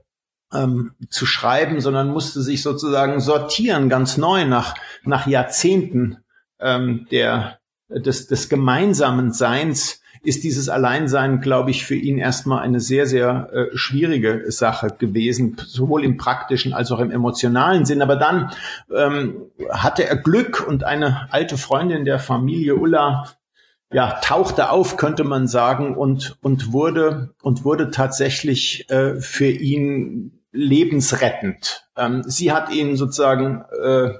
ähm, 0.52 0.94
zu 1.08 1.24
schreiben, 1.24 1.80
sondern 1.80 2.08
musste 2.08 2.42
sich 2.42 2.62
sozusagen 2.62 3.20
sortieren, 3.20 3.88
ganz 3.88 4.16
neu 4.16 4.44
nach, 4.44 4.74
nach 5.04 5.28
Jahrzehnten 5.28 6.18
ähm, 6.60 7.06
der, 7.10 7.58
des, 7.88 8.26
des 8.26 8.48
gemeinsamen 8.48 9.32
Seins 9.32 10.02
ist 10.22 10.44
dieses 10.44 10.68
Alleinsein, 10.68 11.40
glaube 11.40 11.70
ich, 11.70 11.84
für 11.84 11.94
ihn 11.94 12.18
erstmal 12.18 12.62
eine 12.62 12.80
sehr, 12.80 13.06
sehr 13.06 13.50
äh, 13.52 13.76
schwierige 13.76 14.50
Sache 14.50 14.88
gewesen, 14.98 15.56
sowohl 15.64 16.04
im 16.04 16.16
praktischen 16.16 16.72
als 16.72 16.90
auch 16.90 17.00
im 17.00 17.10
emotionalen 17.10 17.84
Sinn. 17.84 18.02
Aber 18.02 18.16
dann 18.16 18.50
ähm, 18.94 19.42
hatte 19.70 20.06
er 20.08 20.16
Glück 20.16 20.66
und 20.66 20.84
eine 20.84 21.32
alte 21.32 21.56
Freundin 21.56 22.04
der 22.04 22.18
Familie 22.18 22.76
Ulla 22.76 23.26
ja, 23.90 24.18
tauchte 24.22 24.70
auf, 24.70 24.96
könnte 24.96 25.24
man 25.24 25.46
sagen, 25.46 25.96
und, 25.96 26.36
und 26.42 26.72
wurde, 26.72 27.34
und 27.42 27.64
wurde 27.64 27.90
tatsächlich 27.90 28.88
äh, 28.90 29.20
für 29.20 29.48
ihn 29.48 30.42
lebensrettend. 30.52 31.88
Ähm, 31.96 32.22
sie 32.26 32.52
hat 32.52 32.70
ihn 32.70 32.96
sozusagen 32.96 33.64
äh, 33.82 34.10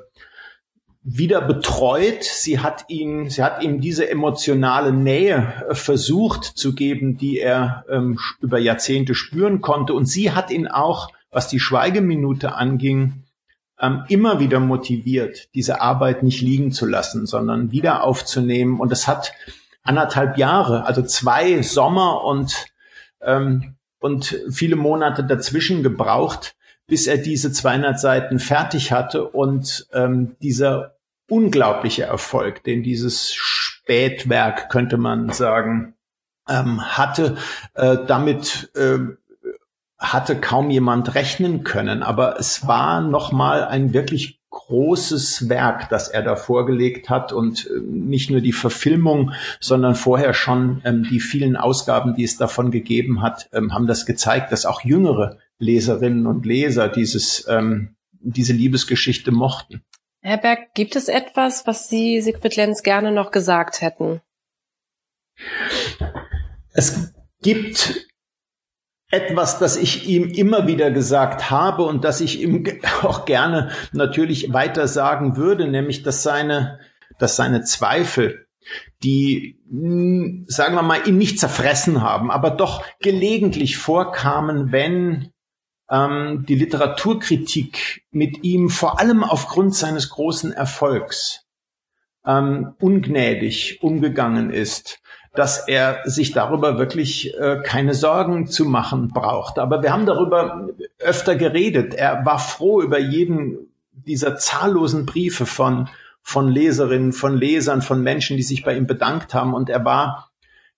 wieder 1.11 1.41
betreut. 1.41 2.23
Sie 2.23 2.61
hat 2.61 2.85
ihn, 2.89 3.31
sie 3.31 3.43
hat 3.43 3.63
ihm 3.63 3.81
diese 3.81 4.11
emotionale 4.11 4.93
Nähe 4.93 5.65
äh, 5.69 5.75
versucht 5.75 6.45
zu 6.45 6.75
geben, 6.75 7.17
die 7.17 7.39
er 7.39 7.85
ähm, 7.89 8.19
über 8.41 8.59
Jahrzehnte 8.59 9.15
spüren 9.15 9.61
konnte. 9.63 9.95
Und 9.95 10.07
sie 10.07 10.33
hat 10.33 10.51
ihn 10.51 10.67
auch, 10.67 11.11
was 11.31 11.49
die 11.49 11.61
Schweigeminute 11.61 12.55
anging, 12.55 13.25
ähm, 13.81 14.05
immer 14.09 14.39
wieder 14.39 14.61
motiviert, 14.61 15.49
diese 15.55 15.81
Arbeit 15.81 16.23
nicht 16.23 16.43
liegen 16.43 16.73
zu 16.73 16.85
lassen, 16.85 17.27
sondern 17.27 17.73
wieder 17.73 18.05
aufzunehmen. 18.05 18.79
Und 18.79 18.93
es 18.93 19.09
hat 19.09 19.33
anderthalb 19.83 20.37
Jahre, 20.37 20.85
also 20.85 21.03
zwei 21.03 21.63
Sommer 21.63 22.23
und 22.25 22.67
ähm, 23.23 23.77
und 24.01 24.39
viele 24.51 24.77
Monate 24.77 25.25
dazwischen 25.25 25.83
gebraucht, 25.83 26.55
bis 26.87 27.09
er 27.09 27.19
diese 27.19 27.51
200 27.51 27.99
Seiten 27.99 28.39
fertig 28.39 28.93
hatte 28.93 29.25
und 29.25 29.89
ähm, 29.93 30.37
dieser 30.41 30.98
unglaubliche 31.29 32.05
Erfolg, 32.05 32.65
den 32.65 32.83
dieses 32.83 33.35
Spätwerk, 33.35 34.71
könnte 34.71 34.97
man 34.97 35.31
sagen, 35.31 35.95
ähm, 36.49 36.81
hatte. 36.83 37.37
Äh, 37.75 37.99
damit 38.07 38.71
äh, 38.75 38.99
hatte 39.99 40.41
kaum 40.41 40.71
jemand 40.71 41.15
rechnen 41.15 41.65
können, 41.65 42.03
aber 42.03 42.39
es 42.39 42.67
war 42.67 43.01
nochmal 43.01 43.65
ein 43.65 43.93
wirklich 43.93 44.41
großes 44.51 45.49
Werk, 45.49 45.89
das 45.91 46.09
er 46.09 46.23
da 46.23 46.37
vorgelegt 46.37 47.11
hat 47.11 47.33
und 47.33 47.67
äh, 47.67 47.81
nicht 47.81 48.31
nur 48.31 48.41
die 48.41 48.53
Verfilmung, 48.53 49.33
sondern 49.61 49.95
vorher 49.95 50.35
schon 50.35 50.81
ähm, 50.85 51.03
die 51.03 51.21
vielen 51.21 51.57
Ausgaben, 51.57 52.15
die 52.15 52.25
es 52.25 52.37
davon 52.37 52.71
gegeben 52.71 53.23
hat, 53.23 53.49
ähm, 53.53 53.75
haben 53.75 53.87
das 53.87 54.07
gezeigt, 54.07 54.53
dass 54.53 54.67
auch 54.67 54.83
jüngere 54.83 55.39
Leserinnen 55.59 56.27
und 56.27 56.47
Leser 56.47 56.89
dieses, 56.89 57.47
ähm, 57.49 57.97
diese 58.13 58.53
Liebesgeschichte 58.53 59.33
mochten. 59.33 59.83
Herr 60.21 60.39
Berg, 60.39 60.75
gibt 60.75 60.97
es 60.97 61.09
etwas, 61.09 61.67
was 61.67 61.89
Sie 61.89 62.21
Siegfried 62.21 62.57
Lenz 62.57 62.83
gerne 62.83 63.13
noch 63.13 63.31
gesagt 63.31 63.81
hätten? 63.81 64.21
Es 66.73 67.15
gibt 67.41 68.09
etwas, 69.11 69.59
das 69.59 69.77
ich 69.77 70.07
ihm 70.09 70.29
immer 70.29 70.67
wieder 70.67 70.91
gesagt 70.91 71.51
habe 71.51 71.85
und 71.85 72.05
das 72.05 72.21
ich 72.21 72.41
ihm 72.41 72.65
auch 73.03 73.25
gerne 73.25 73.71
natürlich 73.93 74.53
weiter 74.53 74.89
sagen 74.89 75.37
würde, 75.37 75.69
nämlich, 75.69 76.03
dass 76.03 76.23
seine, 76.23 76.81
dass 77.19 77.37
seine 77.37 77.63
Zweifel, 77.63 78.47
die, 79.03 79.61
hm, 79.71 80.45
sagen 80.49 80.75
wir 80.75 80.83
mal, 80.83 81.09
ihn 81.09 81.17
nicht 81.17 81.39
zerfressen 81.39 82.03
haben, 82.03 82.31
aber 82.31 82.51
doch 82.51 82.85
gelegentlich 83.01 83.79
vorkamen, 83.79 84.73
wenn 84.73 85.33
ähm, 85.91 86.45
die 86.47 86.55
Literaturkritik 86.55 88.05
mit 88.11 88.45
ihm 88.45 88.69
vor 88.71 89.01
allem 89.01 89.25
aufgrund 89.25 89.75
seines 89.75 90.11
großen 90.11 90.53
Erfolgs 90.53 91.47
ähm, 92.27 92.75
ungnädig 92.79 93.79
umgegangen 93.83 94.51
ist. 94.51 95.01
dass 95.35 95.69
er 95.69 96.01
sich 96.05 96.33
darüber 96.33 96.79
wirklich 96.79 97.33
äh, 97.39 97.61
keine 97.63 97.95
Sorgen 97.95 98.49
zu 98.49 98.65
machen 98.65 99.09
braucht. 99.09 99.59
Aber 99.61 99.83
wir 99.83 99.93
haben 99.93 100.07
darüber 100.07 100.69
öfter 100.99 101.37
geredet. 101.37 101.95
Er 101.95 102.25
war 102.25 102.41
froh 102.41 102.83
über 102.83 102.99
jeden 102.99 103.69
dieser 103.93 104.37
zahllosen 104.37 105.07
Briefe 105.07 105.47
von, 105.47 105.89
von 106.23 106.49
Leserinnen, 106.49 107.13
von 107.13 107.37
Lesern, 107.37 107.83
von 107.83 108.03
Menschen, 108.03 108.37
die 108.37 108.43
sich 108.43 108.65
bei 108.65 108.77
ihm 108.77 108.87
bedankt 108.87 109.33
haben. 109.33 109.55
Und 109.55 109.71
er 109.71 109.85
war 109.85 110.31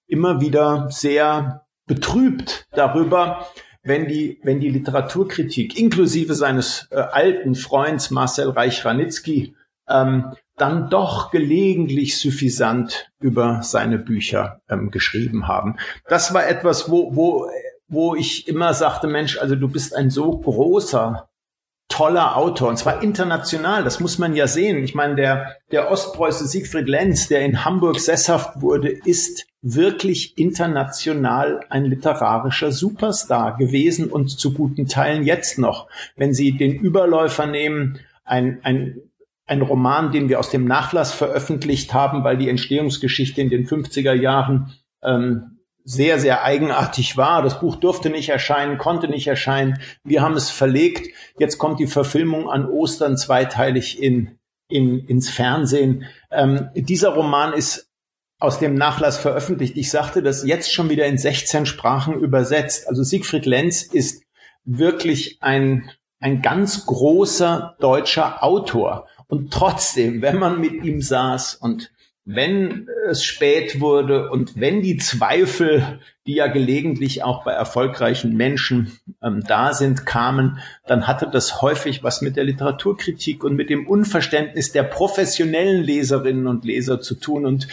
immer 0.07 0.41
wieder 0.41 0.89
sehr 0.91 1.65
betrübt 1.87 2.67
darüber, 2.73 3.47
wenn 3.83 4.07
die, 4.09 4.39
wenn 4.43 4.61
die 4.61 4.69
Literaturkritik 4.69 5.79
inklusive 5.79 6.35
seines 6.35 6.89
äh, 6.91 6.97
alten 6.97 7.55
Freunds 7.55 8.11
Marcel 8.11 8.51
Reich-Ranitzky 8.51 9.55
ähm, 9.89 10.35
dann 10.57 10.91
doch 10.91 11.31
gelegentlich 11.31 12.19
suffisant 12.19 13.11
über 13.19 13.63
seine 13.63 13.99
Bücher 13.99 14.61
ähm, 14.69 14.91
geschrieben 14.91 15.49
haben. 15.49 15.77
Das 16.07 16.35
war 16.35 16.47
etwas, 16.47 16.91
wo, 16.91 17.17
wo, 17.17 17.51
wo 17.89 18.15
ich 18.15 18.47
immer 18.47 18.75
sagte, 18.75 19.07
Mensch, 19.07 19.39
also 19.39 19.57
du 19.57 19.69
bist 19.69 19.97
ein 19.97 20.11
so 20.11 20.39
großer 20.39 21.30
toller 21.91 22.37
Autor 22.39 22.71
und 22.71 22.79
zwar 22.79 23.03
international. 23.03 23.85
Das 23.85 24.01
muss 24.01 24.19
man 24.19 24.35
ja 24.35 24.47
sehen. 24.47 24.83
Ich 24.83 24.95
meine, 24.95 25.17
der, 25.17 25.57
der 25.71 25.91
Ostpreuße 25.91 26.47
Siegfried 26.47 26.89
Lenz, 26.89 27.29
der 27.29 27.43
in 27.45 27.65
Hamburg 27.65 28.01
sesshaft 28.01 28.63
wurde, 28.63 28.89
ist 28.89 29.47
wirklich 29.61 30.39
international 30.39 31.61
ein 31.69 31.85
literarischer 31.85 32.73
Superstar 32.73 33.59
gewesen 33.59 34.11
und 34.11 34.31
zu 34.31 34.55
guten 34.55 34.89
Teilen 34.89 35.25
jetzt 35.25 35.59
noch. 35.59 35.89
Wenn 36.17 36.33
Sie 36.33 36.57
den 36.57 36.73
Überläufer 36.73 37.45
nehmen, 37.47 37.99
ein, 38.25 38.61
ein 38.63 39.03
ein 39.51 39.63
Roman, 39.63 40.13
den 40.13 40.29
wir 40.29 40.39
aus 40.39 40.51
dem 40.51 40.65
Nachlass 40.65 41.13
veröffentlicht 41.13 41.93
haben, 41.93 42.23
weil 42.23 42.39
die 42.39 42.49
Entstehungsgeschichte 42.49 43.41
in 43.41 43.51
den 43.51 43.67
50er 43.67 44.13
Jahren 44.13 44.73
ähm, 45.03 45.59
sehr, 45.91 46.21
sehr 46.21 46.45
eigenartig 46.45 47.17
war. 47.17 47.43
Das 47.43 47.59
Buch 47.59 47.77
durfte 47.77 48.11
nicht 48.11 48.29
erscheinen, 48.29 48.79
konnte 48.79 49.09
nicht 49.09 49.27
erscheinen. 49.27 49.81
Wir 50.05 50.23
haben 50.23 50.35
es 50.35 50.49
verlegt. 50.49 51.13
Jetzt 51.39 51.59
kommt 51.59 51.81
die 51.81 51.89
Verfilmung 51.89 52.49
an 52.49 52.69
Ostern 52.69 53.17
zweiteilig 53.17 54.01
in, 54.01 54.39
in, 54.69 55.01
ins 55.07 55.29
Fernsehen. 55.29 56.05
Ähm, 56.31 56.69
dieser 56.75 57.11
Roman 57.11 57.53
ist 57.53 57.91
aus 58.39 58.61
dem 58.61 58.75
Nachlass 58.75 59.19
veröffentlicht. 59.19 59.77
Ich 59.77 59.91
sagte 59.91 60.23
das 60.23 60.47
jetzt 60.47 60.73
schon 60.73 60.91
wieder 60.91 61.07
in 61.07 61.19
16 61.19 61.67
Sprachen 61.67 62.21
übersetzt. 62.21 62.89
Also 62.89 63.03
Siegfried 63.03 63.45
Lenz 63.45 63.83
ist 63.83 64.23
wirklich 64.65 65.39
ein, 65.41 65.91
ein 66.21 66.41
ganz 66.41 66.87
großer 66.87 67.77
deutscher 67.81 68.45
Autor. 68.45 69.09
Und 69.27 69.53
trotzdem, 69.53 70.23
wenn 70.23 70.39
man 70.39 70.61
mit 70.61 70.85
ihm 70.85 71.01
saß 71.01 71.57
und 71.57 71.91
wenn 72.35 72.89
es 73.09 73.25
spät 73.25 73.81
wurde 73.81 74.31
und 74.31 74.61
wenn 74.61 74.83
die 74.83 74.97
Zweifel, 74.99 76.01
die 76.27 76.35
ja 76.35 76.47
gelegentlich 76.47 77.25
auch 77.25 77.45
bei 77.45 77.53
erfolgreichen 77.53 78.37
Menschen 78.37 78.99
ähm, 79.23 79.43
da 79.47 79.73
sind, 79.73 80.07
kamen, 80.07 80.59
dann 80.87 81.07
hatte 81.07 81.29
das 81.31 81.61
häufig 81.63 82.05
was 82.05 82.23
mit 82.23 82.37
der 82.37 82.45
Literaturkritik 82.45 83.43
und 83.43 83.57
mit 83.57 83.71
dem 83.71 83.87
Unverständnis 83.87 84.73
der 84.73 84.85
professionellen 84.85 85.83
Leserinnen 85.83 86.47
und 86.47 86.65
Leser 86.65 87.01
zu 87.01 87.17
tun 87.17 87.47
und 87.47 87.69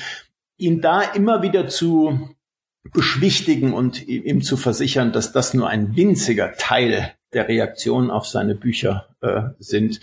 ihn 0.58 0.82
da 0.82 1.02
immer 1.02 1.44
wieder 1.44 1.68
zu 1.68 2.30
beschwichtigen 2.94 3.74
und 3.74 4.08
ihm 4.08 4.42
zu 4.42 4.58
versichern, 4.58 5.12
dass 5.12 5.34
das 5.34 5.54
nur 5.54 5.68
ein 5.70 5.96
winziger 5.96 6.54
Teil 6.58 7.14
der 7.34 7.48
Reaktion 7.48 8.10
auf 8.10 8.26
seine 8.26 8.56
Bücher 8.56 9.10
äh, 9.22 9.42
sind 9.60 10.00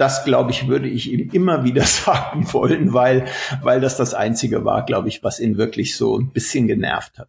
das, 0.00 0.24
glaube 0.24 0.50
ich, 0.50 0.66
würde 0.66 0.88
ich 0.88 1.12
ihm 1.12 1.28
immer 1.30 1.62
wieder 1.62 1.82
sagen 1.84 2.50
wollen, 2.52 2.94
weil, 2.94 3.26
weil 3.62 3.80
das 3.80 3.96
das 3.98 4.14
Einzige 4.14 4.64
war, 4.64 4.84
glaube 4.84 5.08
ich, 5.08 5.22
was 5.22 5.38
ihn 5.38 5.58
wirklich 5.58 5.96
so 5.96 6.18
ein 6.18 6.32
bisschen 6.32 6.66
genervt 6.66 7.18
hat. 7.18 7.28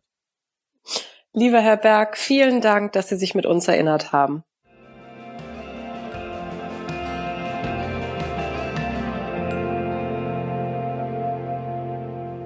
Lieber 1.33 1.59
Herr 1.59 1.77
Berg, 1.77 2.17
vielen 2.17 2.61
Dank, 2.61 2.93
dass 2.93 3.09
Sie 3.09 3.17
sich 3.17 3.35
mit 3.35 3.45
uns 3.45 3.67
erinnert 3.67 4.11
haben. 4.11 4.43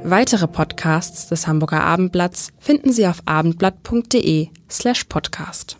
Weitere 0.07 0.47
Podcasts 0.47 1.29
des 1.29 1.47
Hamburger 1.47 1.83
Abendblatts 1.83 2.49
finden 2.59 2.91
Sie 2.91 3.07
auf 3.07 3.23
abendblatt.de 3.25 4.49
slash 4.69 5.05
podcast. 5.05 5.77